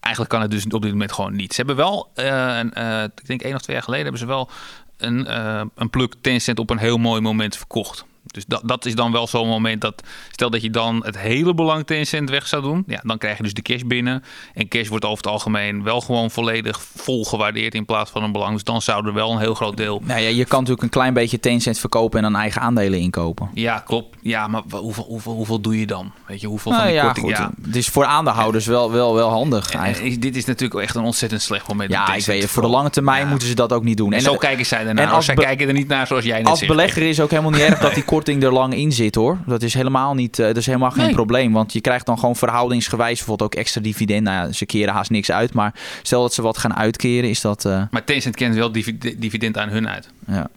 [0.01, 1.51] eigenlijk kan het dus op dit moment gewoon niet.
[1.55, 4.27] Ze hebben wel, eh, een, eh, ik denk één of twee jaar geleden, hebben ze
[4.27, 4.51] wel
[4.97, 8.05] een, eh een pluk Tencent op een heel mooi moment verkocht.
[8.31, 11.55] Dus dat, dat is dan wel zo'n moment dat, stel dat je dan het hele
[11.55, 14.23] belang Tencent weg zou doen, ja, dan krijg je dus de cash binnen.
[14.55, 18.33] En cash wordt over het algemeen wel gewoon volledig vol gewaardeerd in plaats van een
[18.33, 18.53] belang.
[18.53, 20.89] Dus dan zou er wel een heel groot deel Nou ja, je kan natuurlijk een
[20.89, 23.51] klein beetje Tencent verkopen en dan eigen aandelen inkopen.
[23.55, 24.17] Ja, klopt.
[24.23, 26.13] Ja, maar hoeveel, hoeveel, hoeveel doe je dan?
[26.27, 27.27] Weet je, hoeveel van Nou die ja, korting?
[27.27, 27.37] goed.
[27.37, 27.51] Ja.
[27.67, 30.15] Het is voor aandeelhouders wel, wel, wel handig En, eigenlijk.
[30.15, 31.91] eh, dit is natuurlijk echt een ontzettend slecht moment.
[31.91, 32.47] om Ja, ik weet.
[32.47, 33.29] Voor de lange termijn Ja.
[33.31, 34.11] moeten ze dat ook niet doen.
[34.13, 35.05] En, En, zo kijken zij ernaar.
[35.07, 36.71] en als zij kijken er niet naar zoals jij net als zegt.
[36.71, 39.39] belegger is ook helemaal niet erg dat die korting er lang in zit hoor.
[39.47, 41.15] Dat is helemaal niet, eh, dat is helemaal geen Nee.
[41.15, 41.53] probleem.
[41.53, 44.23] Want je krijgt dan gewoon verhoudingsgewijs bijvoorbeeld ook extra dividend.
[44.23, 45.53] Nou ja, ze keren haast niks uit.
[45.55, 47.65] Maar stel dat ze wat gaan uitkeren, is dat.
[47.65, 50.09] eh, Maar Tencent kent wel divi- dividend aan hun uit.
[50.27, 50.49] ja.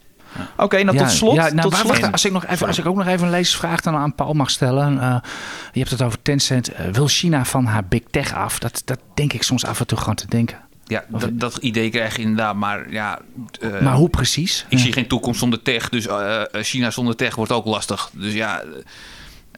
[0.58, 1.36] Oké, nou Ja, tot slot.
[1.36, 2.00] Ja, nou, tot slot.
[2.00, 4.34] wacht, als, ik nog even, als ik ook nog even een lezersvraag dan aan Paul
[4.34, 5.00] mag stellen.
[5.02, 5.16] Eh,
[5.72, 6.72] je hebt het over Tencent.
[6.92, 8.60] Wil China van haar big tech af?
[8.60, 10.58] Dat, dat denk ik soms af en toe gewoon te denken.
[10.86, 12.56] Ja, dat, dat idee krijg je inderdaad.
[12.56, 13.20] Maar ja,
[13.62, 14.66] eh, maar hoe precies?
[14.70, 14.84] ik Ja.
[14.84, 15.90] zie geen toekomst zonder tech.
[15.90, 18.10] Dus eh, eh, China zonder tech wordt ook lastig.
[18.14, 18.64] Dus ja,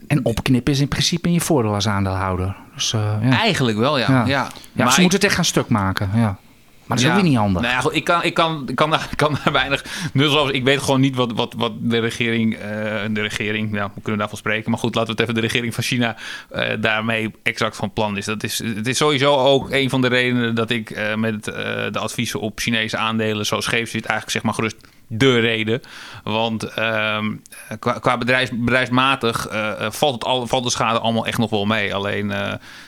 [0.07, 2.55] En opknippen is in principe in je voordeel als aandeelhouder.
[2.75, 3.19] Dus, ja.
[3.21, 4.05] eigenlijk wel ja.
[4.09, 4.17] Ja.
[4.17, 4.25] ja.
[4.25, 6.09] Ja, Maar ze ik- moeten het echt gaan stuk maken.
[6.15, 6.37] Ja.
[6.85, 7.61] Maar dat is ook weer niet handig.
[7.61, 10.53] Nou ja, goed, ik kan, ik kan, ik kan, daar, ik kan daar weinig over.
[10.53, 12.61] Ik weet gewoon niet wat, wat, wat de regering, eh,
[13.09, 14.69] de regering, ja, we kunnen daarvan spreken.
[14.69, 16.15] Maar goed, laten we het even de regering van China
[16.49, 18.25] eh, daarmee exact van plan is.
[18.25, 18.59] Dat is.
[18.59, 22.59] Het is sowieso ook een van de redenen dat ik eh, met de adviezen op
[22.59, 24.05] Chinese aandelen zo scheef zit.
[24.05, 25.81] Eigenlijk zeg maar gerust de reden.
[26.23, 27.33] Want ehm,
[27.79, 29.47] qua, qua bedrijfs, bedrijfsmatig
[29.89, 31.95] valt, het al, valt de schade allemaal echt nog wel mee.
[31.95, 32.33] Alleen,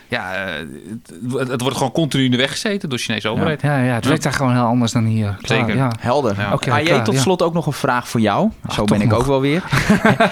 [0.07, 0.65] ja, eh,
[1.37, 3.61] het, het wordt gewoon continu in de weg gezeten door de Chinese overheid.
[3.61, 5.37] Ja, ja, het werkt daar gewoon heel anders dan hier.
[5.41, 5.75] Klaar, Zeker.
[5.75, 5.91] Ja.
[5.99, 6.35] Helder.
[6.37, 6.53] Ja.
[6.53, 7.19] Oké, AJ, klaar, tot ja.
[7.19, 8.51] slot ook nog een vraag voor jou.
[8.69, 9.19] Zo ben ik nog.
[9.19, 9.63] ook wel weer.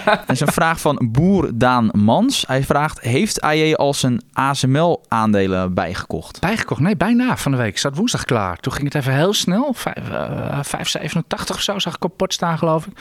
[0.05, 2.43] Dat is een vraag van Boer Daan Mans.
[2.47, 6.39] Hij vraagt, heeft AJ al zijn ASML-aandelen bijgekocht?
[6.39, 6.81] Bijgekocht?
[6.81, 7.67] Nee, bijna van de week.
[7.67, 8.57] Ik zat woensdag klaar.
[8.57, 9.73] Toen ging het even heel snel.
[9.73, 12.93] Vijf, eh, 5,87 of zo zag ik op pot staan, geloof ik.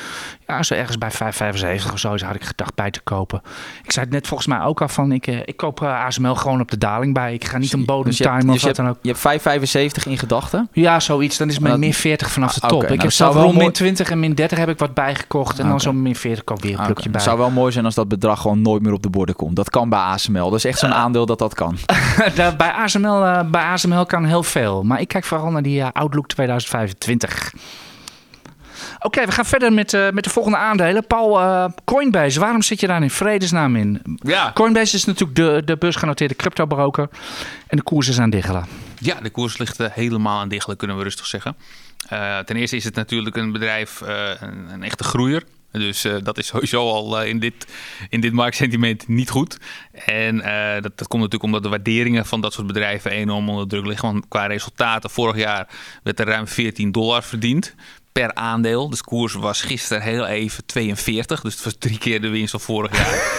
[0.47, 3.43] Ja, zo ergens bij 5,75 of zo had ik gedacht bij te kopen.
[3.85, 6.35] Ik zei het net volgens mij ook al van, ik, eh, ik koop eh, ASML
[6.35, 7.35] gewoon op de daling bij.
[7.35, 8.97] Ik ga niet een Dus je hebt, timen dus of je wat dan ook.
[9.03, 10.69] je hebt 5,75 in gedachten.
[10.73, 11.37] Ja, zoiets.
[11.37, 12.83] Dan is mijn Dat- min 40 vanaf de Ah, top.
[12.83, 15.59] ik nou, heb zelf rond min mooi- 20 en min 30 heb ik wat bijgekocht.
[15.59, 17.11] En dan zo'n min 40 ook weer een Ah, plukje oké.
[17.11, 17.21] bij.
[17.21, 19.57] Het zou wel mooi zijn als dat bedrag gewoon nooit meer op de borden komt.
[19.57, 20.45] Dat kan bij ASML.
[20.51, 21.77] Dat is echt zo'n aandeel dat dat kan.
[22.57, 24.83] Bij, ASML, eh, bij ASML kan heel veel.
[24.83, 27.53] Maar ik kijk vooral naar die eh, Outlook 2025.
[29.05, 31.07] Oké, we gaan verder met, eh, met de volgende aandelen.
[31.07, 34.19] Paul, eh, Coinbase, waarom zit je daar in vredesnaam in?
[34.23, 37.09] Ja, Coinbase is natuurlijk de, de beursgenoteerde cryptobroker.
[37.67, 38.67] En de koers is aan diggelen.
[38.99, 41.57] Ja, de koers ligt eh, helemaal aan diggelen, kunnen we rustig zeggen.
[42.45, 45.43] Ten eerste is het natuurlijk een bedrijf, een, een echte groeier.
[45.73, 47.67] Dus dat is sowieso al in, dit,
[48.09, 49.59] in dit marktsentiment niet goed.
[50.07, 50.37] En
[50.83, 54.13] dat, dat komt natuurlijk omdat de waarderingen van dat soort bedrijven enorm onder druk liggen.
[54.13, 55.69] Want qua resultaten, vorig jaar
[56.03, 57.75] werd er ruim 14 dollar verdiend
[58.21, 58.91] per aandeel.
[58.91, 61.41] Dus koers was gisteren heel even 42.
[61.41, 63.23] Dus het was drie keer de winst van vorig jaar.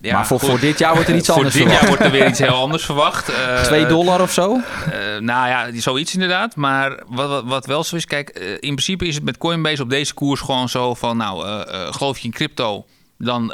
[0.00, 1.88] Ja, maar voor, voor dit jaar wordt er iets Voor anders dit jaar verwacht.
[1.98, 3.28] wordt er weer iets heel anders verwacht.
[3.32, 4.60] Eh, 2 dollar of zo?
[4.90, 6.56] eh, nou ja, zoiets inderdaad.
[6.56, 9.82] Maar wat, wat, wat wel zo is, kijk, eh, in principe is het met Coinbase
[9.82, 12.86] op deze koers gewoon zo van, nou, geloof je in crypto,
[13.18, 13.52] dan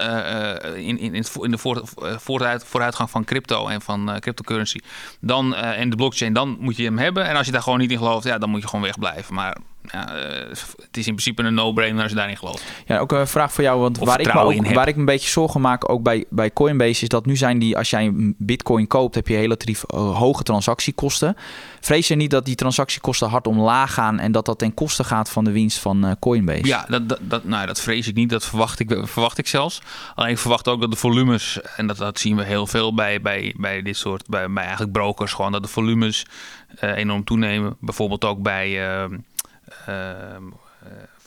[0.77, 1.83] in, in, in, de voor,
[2.19, 4.79] vooruit, vooruitgang van crypto en van cryptocurrency,
[5.21, 7.25] dan, eh, en de blockchain, dan moet je hem hebben.
[7.25, 9.35] En als je daar gewoon niet in gelooft, ja, dan moet je gewoon wegblijven.
[9.35, 9.57] Maar
[9.93, 12.63] ja, eh, het is in principe een no-brainer als je daarin gelooft.
[12.87, 13.81] Ja, ook een vraag voor jou.
[13.81, 16.25] Want Of waar ik, me ook, waar ik me een beetje zorgen maak, ook bij,
[16.29, 19.85] bij Coinbase, is dat nu zijn die, als jij een bitcoin koopt, heb je relatief
[19.85, 21.37] eh, hoge transactiekosten.
[21.81, 25.31] Vrees je niet dat die transactiekosten hard omlaag gaan en dat dat ten koste gaat
[25.31, 26.67] van de winst van eh, Coinbase?
[26.67, 28.31] Ja, dat, dat, dat, nou, dat vrees ik niet.
[28.31, 29.83] Dat verwacht ik, verwacht ik zelfs.
[30.15, 33.21] Alleen ik verwacht ook dat de volumes, en dat, dat zien we heel veel bij,
[33.21, 36.27] bij, bij dit soort, bij, bij eigenlijk brokers, gewoon dat de volumes
[36.81, 37.77] enorm toenemen.
[37.81, 39.19] Bijvoorbeeld ook bij ehm ehm, eh,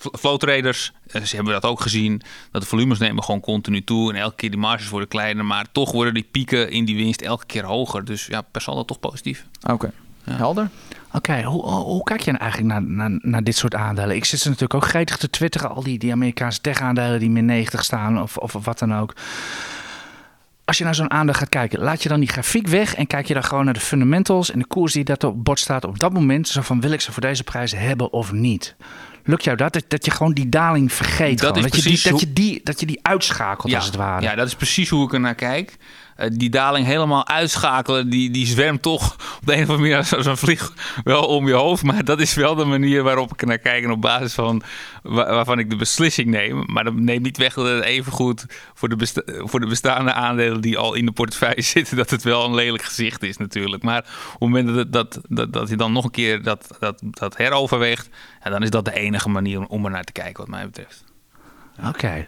[0.01, 0.91] flow traders.
[1.07, 2.21] Eh, ze hebben dat ook gezien.
[2.51, 4.13] Dat de volumes nemen gewoon continu toe.
[4.13, 5.45] En elke keer die marges worden kleiner.
[5.45, 8.05] Maar toch worden die pieken in die winst elke keer hoger.
[8.05, 9.45] Dus ja, per saldo toch positief.
[9.69, 9.91] Oké,
[10.23, 10.69] helder.
[11.13, 14.15] Oké, hoe, hoe, hoe kijk je nou eigenlijk naar, naar, naar dit soort aandelen?
[14.15, 15.69] Ik zit ze natuurlijk ook gretig te twitteren.
[15.69, 19.13] Al die, die Amerikaanse tech-aandelen die min 90 staan of, of wat dan ook.
[20.71, 23.27] Als je naar zo'n aandeel gaat kijken, laat je dan die grafiek weg en kijk
[23.27, 25.99] je dan gewoon naar de fundamentals en de koers die dat op bord staat op
[25.99, 26.47] dat moment.
[26.47, 28.75] Zo van wil ik ze voor deze prijs hebben of niet?
[29.23, 29.83] Lukt jou dat?
[29.87, 31.39] Dat, je gewoon die daling vergeet.
[31.39, 31.65] Dat gewoon.
[31.65, 34.21] is dat, je die, precies dat, je die, dat je die uitschakelt als het ware.
[34.21, 35.77] Ja, dat is precies hoe ik er naar kijk.
[36.15, 40.27] Eh, die daling helemaal uitschakelen, die, die zwermt toch op de een of andere manier
[40.27, 41.83] een vlieg wel om je hoofd.
[41.83, 44.61] Maar dat is wel de manier waarop ik naar kijk en op basis van
[45.03, 46.63] wa- waarvan ik de beslissing neem.
[46.65, 50.77] Maar dat neemt niet weg dat het evengoed voor de, voor de bestaande aandelen die
[50.77, 53.83] al in de portefeuille zitten, dat het wel een lelijk gezicht is natuurlijk.
[53.83, 57.01] Maar op het moment dat, dat, dat, dat je dan nog een keer dat, dat,
[57.03, 58.09] dat heroverweegt,
[58.43, 61.10] dan is dat de enige manier om er naar te kijken wat mij betreft.
[61.87, 62.27] Oké.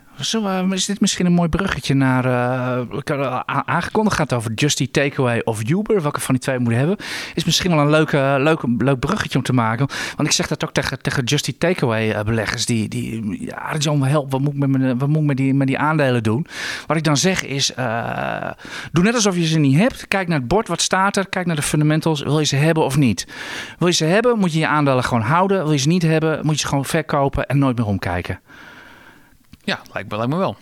[0.70, 2.26] Is dit misschien een mooi bruggetje naar...
[2.28, 6.02] a- aangekondigd gaat over Just Eat Takeaway of Uber.
[6.02, 6.98] Welke van die twee we moeten hebben.
[7.34, 9.88] Is misschien wel een leuke, leuke, leuk bruggetje om te maken.
[10.16, 12.66] Want ik zeg dat ook tegen, tegen Just Eat Takeaway eh, beleggers.
[12.66, 15.54] Die, die, ja, John, help, wat moet ik met, mijn- wat moet ik met, die,
[15.54, 16.46] met die aandelen doen?
[16.88, 17.72] Wat ik dan zeg is...
[18.92, 20.08] doe net alsof je ze niet hebt.
[20.08, 21.28] Kijk naar het bord, wat staat er?
[21.30, 22.22] Kijk naar de fundamentals.
[22.22, 23.28] Wil je ze hebben of niet?
[23.80, 25.64] Wil je ze hebben, moet je je aandelen gewoon houden.
[25.64, 28.40] Wil je ze niet hebben, moet je ze gewoon verkopen en nooit meer omkijken.
[29.64, 30.58] Ja, lijkt me, wel.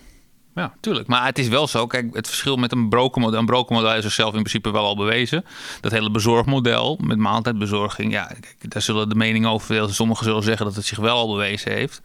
[0.54, 1.08] Ja, tuurlijk.
[1.08, 1.86] Maar het is wel zo.
[1.86, 3.38] Kijk, het verschil met een brokermodel.
[3.38, 5.44] Een brokermodel is zichzelf in principe wel al bewezen.
[5.80, 8.12] Dat hele bezorgmodel met maaltijdbezorging.
[8.12, 9.88] Ja, kijk, daar zullen de meningen over zijn.
[9.88, 12.00] Sommigen zullen zeggen dat het zich wel al bewezen heeft.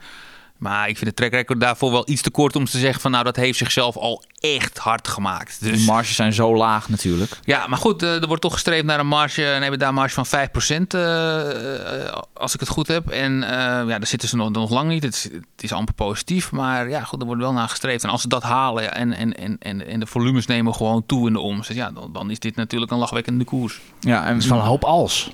[0.58, 3.12] Maar ik vind de track record daarvoor wel iets te kort om te zeggen van
[3.12, 5.58] nou dat heeft zichzelf al echt hard gemaakt.
[5.62, 7.40] Dus Die marges zijn zo laag natuurlijk.
[7.44, 10.94] ja, maar goed, eh, er wordt toch gestreefd naar een marge, een EBITDA-marge van 5%,
[10.94, 13.10] eh, eh, als ik het goed heb.
[13.10, 15.04] En eh, ja, daar zitten ze nog, nog lang niet.
[15.04, 18.04] Het is, het is amper positief, maar ja, goed, er wordt wel naar gestreefd.
[18.04, 21.06] En als ze dat halen ja, en, en, en, en, en de volumes nemen gewoon
[21.06, 23.80] toe in de omzet, ja, dan, dan is dit natuurlijk een lachwekkende koers.
[24.00, 25.32] Ja, en Het is wel een hoop als.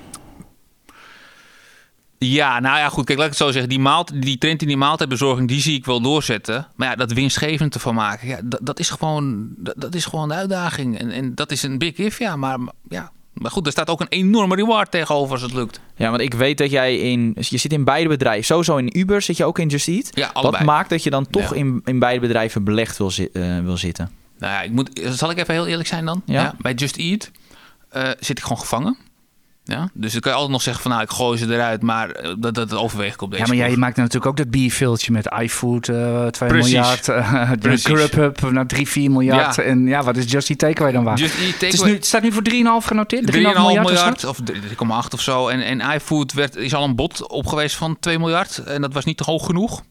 [2.30, 3.06] Ja, nou ja, goed.
[3.06, 3.70] Kijk, laat ik het zo zeggen.
[3.70, 6.68] Die, maalt, die trend in die maaltijdbezorging, die zie ik wel doorzetten.
[6.76, 10.28] Maar ja, dat winstgevend ervan maken, ja, dat, dat, is, gewoon, dat, dat is gewoon
[10.28, 11.00] de uitdaging.
[11.00, 12.36] En, en dat is een big if, ja.
[12.36, 12.58] Maar,
[12.90, 13.12] ja.
[13.34, 15.80] maar goed, er staat ook een enorme reward tegenover als het lukt.
[15.96, 17.36] Ja, want ik weet dat jij in...
[17.40, 18.46] Je zit in beide bedrijven.
[18.46, 20.10] Sowieso in Uber zit je ook in Just Eat.
[20.14, 20.64] Ja, Wat allebei.
[20.64, 21.56] maakt dat je dan toch Ja.
[21.56, 24.10] in, in beide bedrijven belegd wil, zi- eh, wil zitten?
[24.38, 26.22] Nou ja, ik moet, zal ik even heel eerlijk zijn dan?
[26.26, 26.56] Ja.
[26.60, 27.32] bij Just Eat
[27.90, 28.98] eh, zit ik gewoon gevangen.
[29.66, 29.90] Ja?
[29.94, 31.82] Dus dan kan je altijd nog zeggen van nou, ik gooi ze eruit.
[31.82, 34.50] Maar eh, dat, dat overweeg ik op deze Ja, maar jij maakt natuurlijk ook dat
[34.50, 36.72] bierveeltje met iFood, eh 2 Precies.
[36.74, 37.08] miljard.
[37.10, 37.86] eh de Precies.
[37.86, 39.56] Grubhub, nou 3, 4 miljard.
[39.56, 39.64] Ja.
[39.64, 41.20] En ja, wat is Just Eat Takeaway dan waard?
[41.20, 42.44] Just Eat Takeaway- nu, het staat nu voor
[42.82, 43.32] 3,5 genoteerd.
[43.32, 43.42] 3,5 3,5
[43.82, 45.48] miljard, of 3,8 of zo.
[45.48, 48.58] En, en iFood werd, is al een bod op geweest van 2 miljard.
[48.58, 49.82] En dat was niet te hoog genoeg.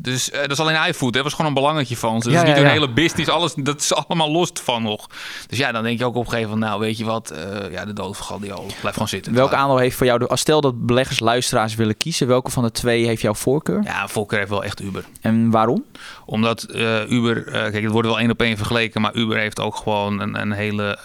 [0.00, 1.12] Dus eh, dat is alleen iFood.
[1.12, 2.28] Dat was gewoon een belangetje van ze.
[2.28, 2.72] Dus Ja, niet ja, hun ja.
[2.72, 3.30] hele business.
[3.30, 5.06] Alles, dat is allemaal los van nog.
[5.46, 6.70] Dus ja, dan denk je ook op een gegeven moment...
[6.70, 7.30] Nou, weet je wat?
[7.30, 8.66] eh, ja, de dood van Galdio.
[8.80, 9.34] Blijf gewoon zitten.
[9.34, 9.60] Welk Klaar.
[9.60, 10.18] aandeel heeft voor jou...
[10.18, 12.26] De, als stel dat beleggers luisteraars willen kiezen...
[12.26, 13.82] Welke van de twee heeft jouw voorkeur?
[13.82, 15.04] Ja, Volker heeft wel echt Uber.
[15.20, 15.84] En waarom?
[16.24, 19.76] Omdat eh, Uber, kijk, het wordt wel één op één vergeleken, maar Uber heeft ook
[19.76, 20.98] gewoon een, een hele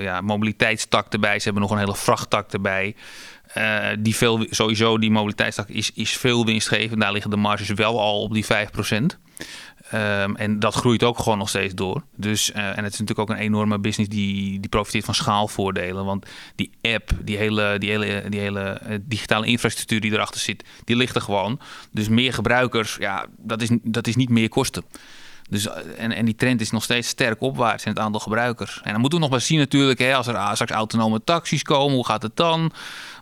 [0.00, 1.38] ja, mobiliteitstak erbij.
[1.38, 2.94] Ze hebben nog een hele vrachttak erbij.
[3.56, 7.00] Eh, die veel, sowieso, die mobiliteitstak is, is veel winstgevend.
[7.00, 9.18] Daar liggen de marges wel al op die 5%.
[9.90, 12.02] Ehm, en dat groeit ook gewoon nog steeds door.
[12.16, 16.04] Dus, eh, en het is natuurlijk ook een enorme business die, die profiteert van schaalvoordelen.
[16.04, 20.64] Want die app, die hele, die hele, die hele eh, digitale infrastructuur die erachter zit,
[20.84, 21.60] die ligt er gewoon.
[21.90, 24.84] Dus meer gebruikers, ja, dat is, dat is niet meer kosten.
[25.48, 28.80] Dus, en, en die trend is nog steeds sterk opwaarts in het aantal gebruikers.
[28.82, 31.94] En dan moeten we nog maar zien natuurlijk, hè, als er straks autonome taxis komen,
[31.94, 32.72] hoe gaat het dan?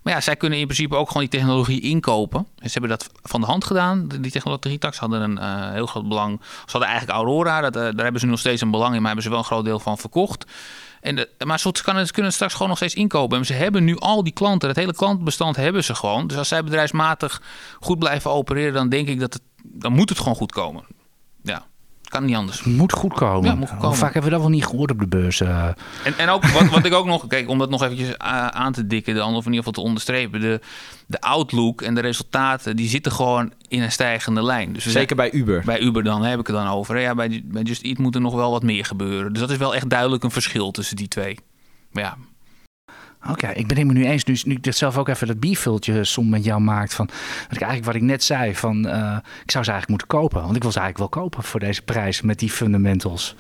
[0.05, 2.47] Maar ja, zij kunnen in principe ook gewoon die technologie inkopen.
[2.59, 4.09] En ze hebben dat van de hand gedaan.
[4.09, 6.41] Die technologietax hadden een eh, heel groot belang.
[6.43, 9.07] Ze hadden eigenlijk Aurora, dat, eh, daar hebben ze nog steeds een belang in, maar
[9.07, 10.47] hebben ze wel een groot deel van verkocht.
[11.01, 13.39] En maar ze kunnen, het straks gewoon nog steeds inkopen.
[13.39, 16.27] En ze hebben nu al die klanten, het hele klantenbestand hebben ze gewoon.
[16.27, 17.43] Dus als zij bedrijfsmatig
[17.81, 20.85] goed blijven opereren, dan denk ik dat het, dan moet het gewoon goed komen.
[21.43, 21.67] Ja,
[22.15, 22.63] kan niet anders.
[22.63, 23.45] Moet goed komen.
[23.51, 23.97] Ja, moet goed Hoe komen.
[23.99, 25.41] vaak hebben we dat wel niet gehoord op de beurs?
[25.41, 25.65] eh?
[26.05, 28.73] En, en ook wat, wat ik ook nog, kijk, om dat nog eventjes a- aan
[28.73, 30.61] te dikken, dan, of in ieder geval te onderstrepen, de,
[31.07, 34.73] de outlook en de resultaten, die zitten gewoon in een stijgende lijn.
[34.73, 35.63] Dus Zeker bij Uber.
[35.65, 37.01] bij Uber dan, heb ik het dan over.
[37.01, 39.33] Ja, bij, bij Just Eat moet er nog wel wat meer gebeuren.
[39.33, 41.39] Dus dat is wel echt duidelijk een verschil tussen die twee.
[41.93, 42.17] Maar ja,
[43.31, 46.05] Oké, ik bedenk me nu eens, nu, nu ik dit zelf ook even dat biervultje
[46.05, 49.51] som met jou maakt, van, dat ik eigenlijk wat ik net zei, van eh, ik
[49.51, 50.43] zou ze eigenlijk moeten kopen.
[50.43, 53.35] Want ik wil ze eigenlijk wel kopen voor deze prijs met die fundamentals.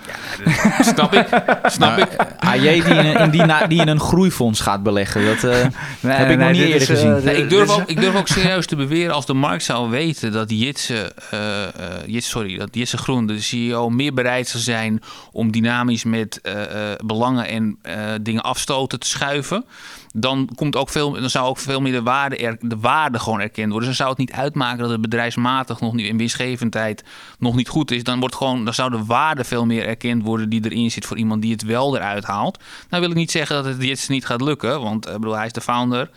[0.94, 1.26] snap ik,
[1.64, 2.08] snap ik.
[2.38, 5.24] AJ die in, een- in die, na- die in een groeifonds gaat beleggen.
[5.24, 5.66] Dat eh,
[6.00, 7.24] Nee, heb ik nog niet eerder is, eh, gezien.
[7.24, 9.90] Nee, ik, durf is- ook, ik durf ook serieus te beweren als de markt zou
[9.90, 11.70] weten dat Jitse, eh, eh,
[12.06, 16.62] Jitse, sorry, dat Jitse Groen, de CEO, meer bereid zou zijn om dynamisch met eh,
[16.92, 19.64] eh, belangen en eh, dingen afstoten te schuiven.
[20.12, 23.40] Dan, komt ook veel, dan zou ook veel meer de waarde, er, de waarde gewoon
[23.40, 23.88] erkend worden.
[23.88, 27.04] Dus dan zou het niet uitmaken dat het bedrijfsmatig nog niet in winstgevendheid
[27.38, 28.04] nog niet goed is.
[28.04, 31.16] Dan, wordt gewoon, dan zou de waarde veel meer erkend worden die erin zit voor
[31.16, 32.58] iemand die het wel eruit haalt.
[32.88, 35.46] Nou wil ik niet zeggen dat het dit niet gaat lukken, want ik bedoel, hij
[35.46, 36.10] is de founder.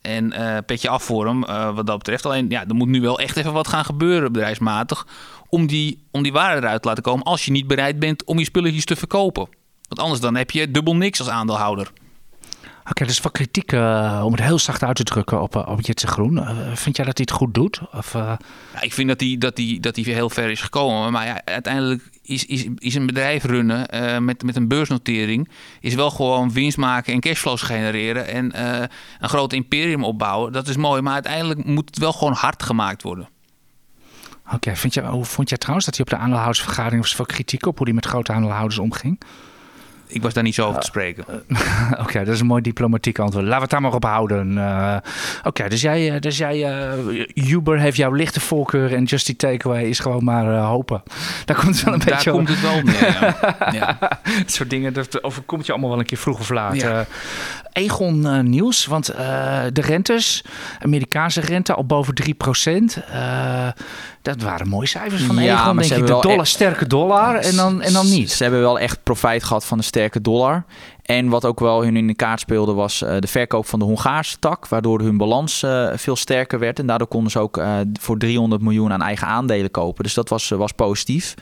[0.00, 2.26] En uh, petje af voor hem uh, wat dat betreft.
[2.26, 5.06] Alleen ja, er moet nu wel echt even wat gaan gebeuren bedrijfsmatig.
[5.48, 7.24] Om die, om die waarde eruit te laten komen.
[7.24, 9.48] Als je niet bereid bent om je spulletjes te verkopen.
[9.88, 11.92] Want anders dan heb je dubbel niks als aandeelhouder.
[12.84, 15.80] Oké, okay, dus wat kritiek, uh, om het heel zacht uit te drukken op, op
[15.80, 16.36] Jitse Groen.
[16.36, 17.80] Uh, vind jij dat hij het goed doet?
[17.92, 18.32] Of, uh...
[18.74, 21.12] ja, ik vind dat hij, dat, hij, dat hij heel ver is gekomen.
[21.12, 23.86] Maar ja, uiteindelijk is, is, is een bedrijf runnen
[24.24, 25.48] met, met een beursnotering...
[25.80, 28.28] is wel gewoon winst maken en cashflows genereren...
[28.28, 28.62] en
[29.20, 30.52] een groot imperium opbouwen.
[30.52, 33.28] Dat is mooi, maar uiteindelijk moet het wel gewoon hard gemaakt worden.
[34.52, 37.02] Oké, okay, hoe vond jij trouwens dat hij op de aandeelhoudersvergadering...
[37.02, 39.20] was veel kritiek op hoe hij met grote aandeelhouders omging?
[40.14, 41.24] Ik was daar niet zo over te spreken.
[42.02, 43.44] Oké, dat is een mooi diplomatiek antwoord.
[43.44, 44.52] Laten we het daar maar op houden.
[44.52, 44.96] Uh,
[45.44, 46.56] Oké, dus jij, dus jij
[47.14, 51.02] uh, Uber heeft jouw lichte voorkeur en Just Takeaway is gewoon maar hopen.
[51.44, 52.24] Daar komt het wel een daar beetje...
[52.24, 53.56] Daar komt het wel neer, ja.
[53.78, 53.98] ja.
[54.38, 56.80] dat soort dingen, dat overkomt je allemaal wel een keer vroeg of laat.
[56.80, 57.06] Ja.
[57.72, 59.06] Egon Nieuws, want
[59.72, 60.44] de rentes,
[60.82, 62.98] Amerikaanse rente al boven 3 procent.
[64.24, 66.06] Dat waren mooie cijfers van ja, Egon, denk ik.
[66.06, 66.48] De dollar, echt...
[66.48, 68.30] sterke dollar en dan, en dan niet.
[68.30, 70.64] Ze hebben wel echt profijt gehad van de sterke dollar.
[71.02, 73.84] En wat ook wel hun in de kaart speelde was uh, de verkoop van de
[73.84, 74.68] Hongaarse tak.
[74.68, 76.78] Waardoor hun balans uh, veel sterker werd.
[76.78, 80.04] En daardoor konden ze ook uh, voor 300 miljoen aan eigen aandelen kopen.
[80.04, 81.34] Dus dat was, was positief.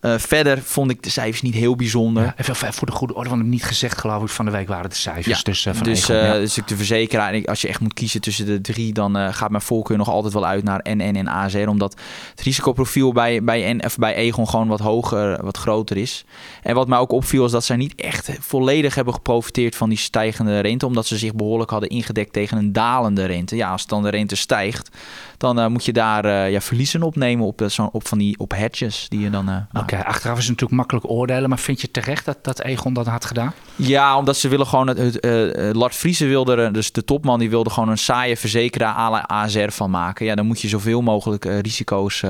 [0.00, 2.22] Uh, verder vond ik de cijfers niet heel bijzonder.
[2.22, 4.68] Ja, even voor de goede orde, want ik niet gezegd geloof ik van de week
[4.68, 5.36] waren de cijfers.
[5.36, 6.34] Ja, dus uh, van dus, Egon, ja.
[6.34, 9.62] ik de verzekeraar, en als je echt moet kiezen tussen de drie, dan gaat mijn
[9.62, 11.68] voorkeur nog altijd wel uit naar NN en AZR.
[11.68, 11.96] Omdat
[12.30, 16.24] het risicoprofiel bij, bij, N, of bij Egon gewoon wat hoger, wat groter is.
[16.62, 19.98] En wat mij ook opviel is dat zij niet echt volledig hebben geprofiteerd van die
[19.98, 20.86] stijgende rente.
[20.86, 23.56] Omdat ze zich behoorlijk hadden ingedekt tegen een dalende rente.
[23.56, 24.90] Ja, als dan de rente stijgt,
[25.38, 29.20] dan moet je daar ja, verliezen opnemen op, zo, op, van die, op hedges die
[29.20, 29.48] je dan...
[29.48, 32.92] Oké, okay, achteraf is het natuurlijk makkelijk oordelen, maar vind je terecht dat, dat Egon
[32.92, 33.52] dat had gedaan?
[33.76, 37.70] Ja, omdat ze willen gewoon het, het Lart Vriezen wilde dus de topman die wilde
[37.70, 40.26] gewoon een saaie verzekeraar à la ASR van maken.
[40.26, 42.22] Ja, dan moet je zoveel mogelijk risico's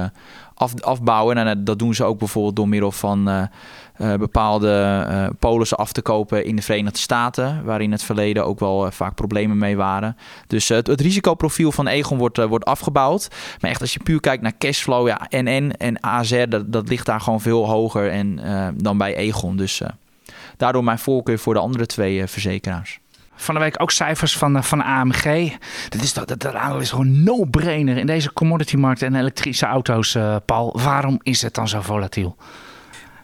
[0.54, 1.36] af, afbouwen.
[1.36, 3.48] En dat doen ze ook bijvoorbeeld door middel van
[3.98, 8.44] uh, bepaalde uh, polissen af te kopen in de Verenigde Staten, waar in het verleden
[8.44, 10.16] ook wel uh, vaak problemen mee waren.
[10.46, 13.28] Dus het, het, risicoprofiel van Egon wordt, wordt afgebouwd.
[13.60, 17.06] Maar echt als je puur kijkt naar cashflow, ja, NN en AZR, dat, dat ligt
[17.06, 18.40] daar gewoon veel hoger en,
[18.76, 19.56] dan bij Egon.
[19.56, 19.82] Dus
[20.56, 23.00] daardoor mijn voorkeur voor de andere twee verzekeraars.
[23.34, 25.56] Van de week ook cijfers van, van AMG.
[25.88, 30.78] Dat is, dat, dat aandeel is gewoon no-brainer in deze commodity-markt en elektrische auto's, Paul.
[30.82, 32.36] Waarom is het dan zo volatiel?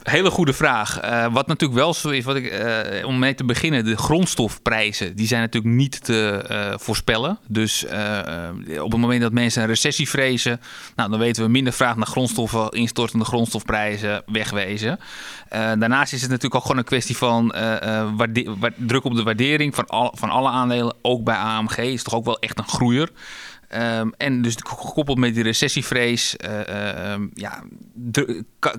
[0.04, 1.04] Hele goede vraag.
[1.04, 5.16] Uh, wat natuurlijk wel zo is, wat ik, uh, om mee te beginnen, de grondstofprijzen,
[5.16, 7.38] die zijn natuurlijk niet te uh, voorspellen.
[7.48, 7.84] Dus
[8.80, 10.60] op het moment dat mensen een recessie vrezen,
[10.96, 14.98] nou, dan weten we minder vraag naar grondstoffen, instortende grondstofprijzen wegwezen.
[15.48, 17.54] daarnaast is het natuurlijk ook gewoon een kwestie van
[18.76, 22.24] druk op de waardering van, al, van alle aandelen, ook bij AMG, is toch ook
[22.24, 23.10] wel echt een groeier.
[23.76, 27.62] Um, en dus gekoppeld met die recessievrees, uh, um, ja,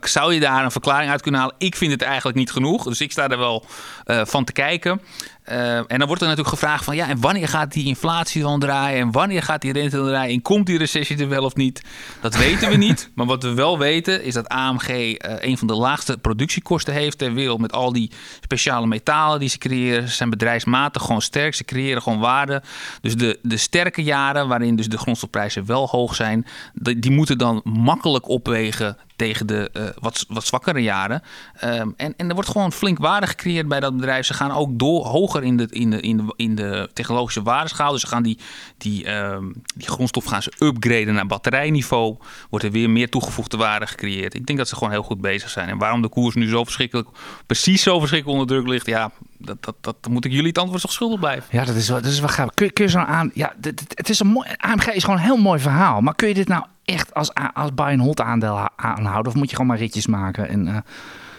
[0.01, 1.55] zou je daar een verklaring uit kunnen halen?
[1.57, 3.65] Ik vind het eigenlijk niet genoeg, dus ik sta er wel
[4.05, 5.01] uh, van te kijken.
[5.49, 8.59] Uh, en dan wordt er natuurlijk gevraagd van ja, en wanneer gaat die inflatie dan
[8.59, 8.99] draaien?
[8.99, 10.33] En wanneer gaat die rente dan draaien?
[10.33, 11.81] En komt die recessie er wel of niet?
[12.21, 13.09] Dat weten we niet.
[13.15, 17.17] Maar wat we wel weten is dat AMG uh, een van de laagste productiekosten heeft
[17.17, 17.59] ter wereld.
[17.59, 20.07] Met al die speciale metalen die ze creëren.
[20.07, 21.55] Ze zijn bedrijfsmatig gewoon sterk.
[21.55, 22.63] Ze creëren gewoon waarde.
[23.01, 26.45] Dus de, de sterke jaren waarin dus de grondstofprijzen wel hoog zijn.
[26.73, 31.21] Die, die moeten dan makkelijk opwegen tegen de uh, wat, wat zwakkere jaren.
[31.63, 34.25] Um, en, en er wordt gewoon flink waarde gecreëerd bij dat bedrijf.
[34.25, 37.91] Ze gaan ook door, hoger in de, in, de, in, de, in de technologische waardeschaal.
[37.91, 38.37] Dus ze gaan die,
[38.77, 42.17] die, um, die grondstof gaan ze upgraden naar batterijniveau.
[42.49, 44.33] Wordt er weer meer toegevoegde waarde gecreëerd.
[44.33, 45.69] Ik denk dat ze gewoon heel goed bezig zijn.
[45.69, 47.09] En waarom de koers nu zo verschrikkelijk,
[47.45, 50.81] precies zo verschrikkelijk onder druk ligt, ja, dat, dat, dat moet ik jullie het antwoord
[50.81, 51.47] toch schuldig blijven.
[51.51, 52.49] Ja, dat is wel, dat is wel gaaf.
[52.53, 53.31] Kun, kun je zo aan.
[53.33, 53.53] Ja,
[53.93, 54.47] het is een mooi.
[54.57, 56.01] AMG is gewoon een heel mooi verhaal.
[56.01, 59.31] Maar kun je dit nou echt als, als buy and hold aandeel aanhouden?
[59.31, 60.49] Of moet je gewoon maar ritjes maken?
[60.49, 60.77] En, uh...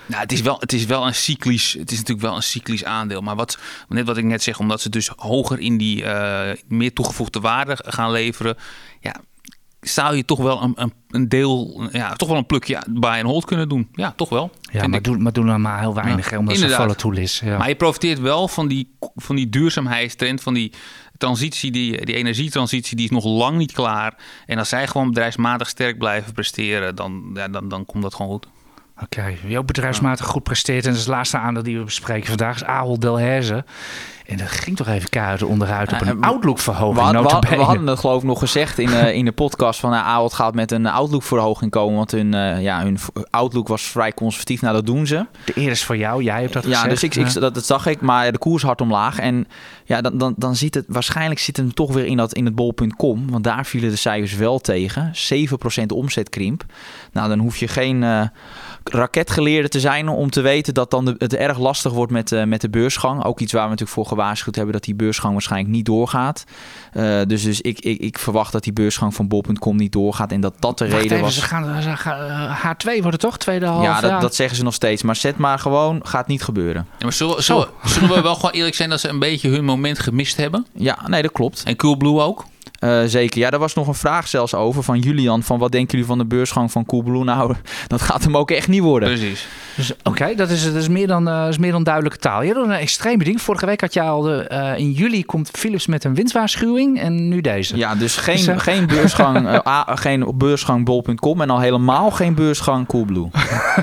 [0.07, 1.73] Nou, het is, wel, het is wel een cyclisch.
[1.73, 3.21] Het is natuurlijk wel een cyclisch aandeel.
[3.21, 6.93] Maar wat, net wat ik net zeg, omdat ze dus hoger in die uh, meer
[6.93, 8.57] toegevoegde waarde gaan leveren.
[9.01, 9.15] Ja,
[9.81, 13.23] zou je toch wel een, een, een, deel, ja, toch wel een plukje buy and
[13.23, 13.89] hold kunnen doen.
[13.93, 14.51] Ja, toch wel.
[14.61, 16.79] Ja, maar, doen, maar doen er maar heel weinig, ja, omdat Inderdaad.
[16.79, 17.41] ze volatiel is.
[17.45, 17.59] Ja.
[17.59, 20.73] Maar je profiteert wel van die, van die duurzaamheidstrend, van die
[21.19, 24.17] transitie, die, die energietransitie, die is nog lang niet klaar.
[24.47, 28.33] En als zij gewoon bedrijfsmatig sterk blijven presteren, dan, ja, dan, dan komt dat gewoon
[28.33, 28.47] goed.
[29.03, 29.39] Oké, okay.
[29.47, 32.55] wie ook bedrijfsmatig goed presteert, en dat is het laatste aandeel die we bespreken vandaag,
[32.55, 33.65] is Ahold Delhaize.
[34.27, 36.95] En dat ging toch even keihard onderuit op een en- outlook-verhoging.
[36.97, 37.63] We, hadden- we, nota we bene.
[37.63, 40.55] hadden het geloof ik nog gezegd in, eh, in de podcast van nou, Ahold gaat
[40.55, 41.97] met een Outlook-verhoging komen.
[41.97, 42.99] Want hun, eh, ja, hun
[43.31, 44.61] Outlook was vrij conservatief.
[44.61, 45.27] Nou, dat doen ze.
[45.45, 46.91] De eer is voor jou, jij hebt dat Ja, gezegd.
[46.91, 49.19] dus ik, ik, dat, dat zag ik, maar de koers hard omlaag.
[49.19, 49.47] En
[49.85, 52.55] ja, dan, dan, dan ziet het waarschijnlijk zit hem toch weer in, dat, in het
[52.55, 53.31] bol.com.
[53.31, 55.13] Want daar vielen de cijfers wel tegen.
[55.83, 56.65] 7% omzetkrimp.
[57.13, 58.23] Nou, dan hoef je geen eh,
[58.89, 62.45] raketgeleerde te zijn om te weten dat dan de, het erg lastig wordt met, eh,
[62.45, 63.25] met de beursgang.
[63.25, 66.45] Ook iets waar we natuurlijk voor gewaarschuwd hebben dat die beursgang waarschijnlijk niet doorgaat.
[66.93, 70.41] Eh, dus dus ik, ik, ik verwacht dat die beursgang van bol.com niet doorgaat en
[70.41, 71.35] dat dat de Wacht reden even, was.
[71.35, 73.39] Ze gaan, ze gaan, eh, H2 wordt het toch?
[73.39, 75.03] Tweede half Ja, dat, dat zeggen ze nog steeds.
[75.03, 76.87] Maar zet maar gewoon, gaat niet gebeuren.
[76.99, 79.65] Ja, maar zullen, zullen, zullen we wel gewoon eerlijk zijn dat ze een beetje hun
[79.65, 80.67] moment gemist hebben?
[80.75, 81.63] Ja, nee, dat klopt.
[81.63, 82.45] En Coolblue ook?
[82.87, 83.41] Eh, zeker.
[83.41, 85.43] Ja, daar was nog een vraag zelfs over van Julian.
[85.43, 87.25] Van wat denken jullie van de beursgang van Coolblue?
[87.25, 87.55] Nou,
[87.87, 89.09] dat gaat hem ook echt niet worden.
[89.09, 89.47] Precies.
[89.77, 92.43] Dus, Oké, dat, is, dat is, meer dan, eh, is meer dan duidelijke taal.
[92.43, 93.43] Je doet een extreme ding.
[93.43, 97.29] Vorige week had je al de, eh, in juli komt Philips met een winstwaarschuwing en
[97.29, 97.77] nu deze.
[97.77, 99.61] Ja, dus geen, Dus, geen beursgang,
[99.95, 103.29] geen beursgang bol.com en al helemaal geen beursgang Coolblue.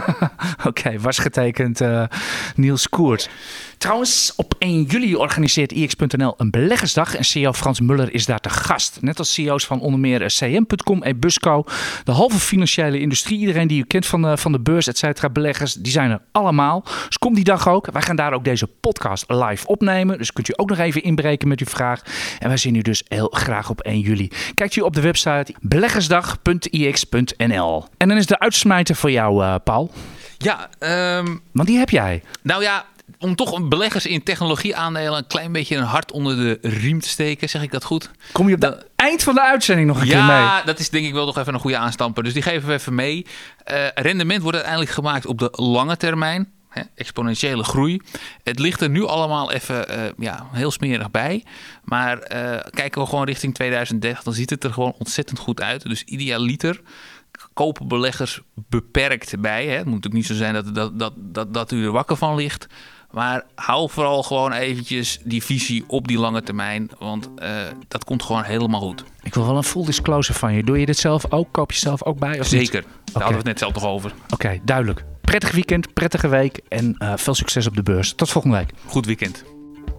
[0.68, 2.04] Oké, was getekend eh,
[2.56, 3.30] Niels Koert.
[3.84, 8.50] Trouwens, op 1 juli organiseert IX.nl een beleggersdag en CEO Frans Muller is daar te
[8.50, 8.98] gast.
[9.02, 11.64] Net als CEO's van onder meer CM.com en Busco.
[12.04, 15.30] De halve financiële industrie, iedereen die u kent van de, van de beurs, et cetera,
[15.30, 16.84] beleggers, die zijn er allemaal.
[17.08, 17.92] Dus kom die dag ook.
[17.92, 20.18] Wij gaan daar ook deze podcast live opnemen.
[20.18, 22.02] Dus kunt u ook nog even inbreken met uw vraag.
[22.40, 24.32] En wij zien u dus heel graag op 1 juli.
[24.56, 27.86] Kijkt u op de website beleggersdag.ix.nl.
[27.98, 29.92] En dan is de uitsmijter voor jou, eh, Paul.
[30.38, 32.24] Ja, ehm, Want die heb jij.
[32.42, 32.86] nou ja,
[33.24, 37.10] om toch een beleggers in technologieaandelen een klein beetje een hart onder de riem te
[37.10, 38.12] steken, zeg ik dat goed?
[38.32, 40.26] Kom je op het eind van de uitzending nog een keer mee?
[40.26, 42.24] Ja, dat is denk ik wel nog even een goede aanstamper.
[42.24, 43.26] Dus die geven we even mee.
[43.64, 46.52] Eh, rendement wordt uiteindelijk gemaakt op de lange termijn.
[46.70, 48.02] Hè, exponentiële groei.
[48.44, 51.44] Het ligt er nu allemaal even eh, ja, heel smerig bij.
[51.84, 55.84] Maar eh, kijken we gewoon richting 2030, dan ziet het er gewoon ontzettend goed uit.
[55.84, 56.82] Dus idealiter
[57.54, 59.66] kopen beleggers beperkt bij.
[59.66, 59.76] Hè.
[59.76, 62.36] Het moet natuurlijk niet zo zijn dat, dat, dat, dat, dat u er wakker van
[62.36, 62.68] ligt.
[63.14, 66.90] Maar hou vooral gewoon eventjes die visie op die lange termijn.
[67.00, 67.50] Want eh,
[67.88, 69.04] dat komt gewoon helemaal goed.
[69.22, 70.64] Ik wil wel een full disclosure van je.
[70.64, 71.48] Doe je dit zelf ook?
[71.52, 72.40] Koop je zelf ook bij?
[72.40, 72.68] Of niet?
[72.68, 72.82] Zeker.
[72.82, 74.14] Daar hadden we het net zelf toch over.
[74.30, 75.06] Oké, duidelijk.
[75.22, 78.14] Prettig weekend, prettige week en eh, veel succes op de beurs.
[78.14, 78.70] Tot volgende week.
[78.86, 79.44] Goed weekend.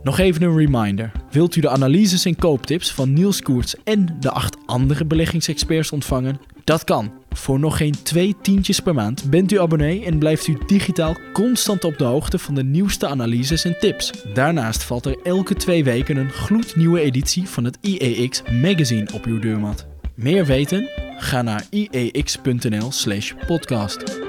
[0.02, 1.12] Nog even een reminder.
[1.30, 6.40] Wilt u de analyses en kooptips van Niels Koerts en de acht andere beleggingsexperts ontvangen?
[6.64, 7.12] Dat kan.
[7.30, 11.84] Voor nog geen twee tientjes per maand bent u abonnee en blijft u digitaal constant
[11.84, 14.12] op de hoogte van de nieuwste analyses en tips.
[14.34, 19.38] Daarnaast valt er elke twee weken een gloednieuwe editie van het IEX magazine op uw
[19.38, 19.86] deurmat.
[20.14, 20.88] Meer weten?
[21.18, 24.20] Ga naar iex.nl/podcast.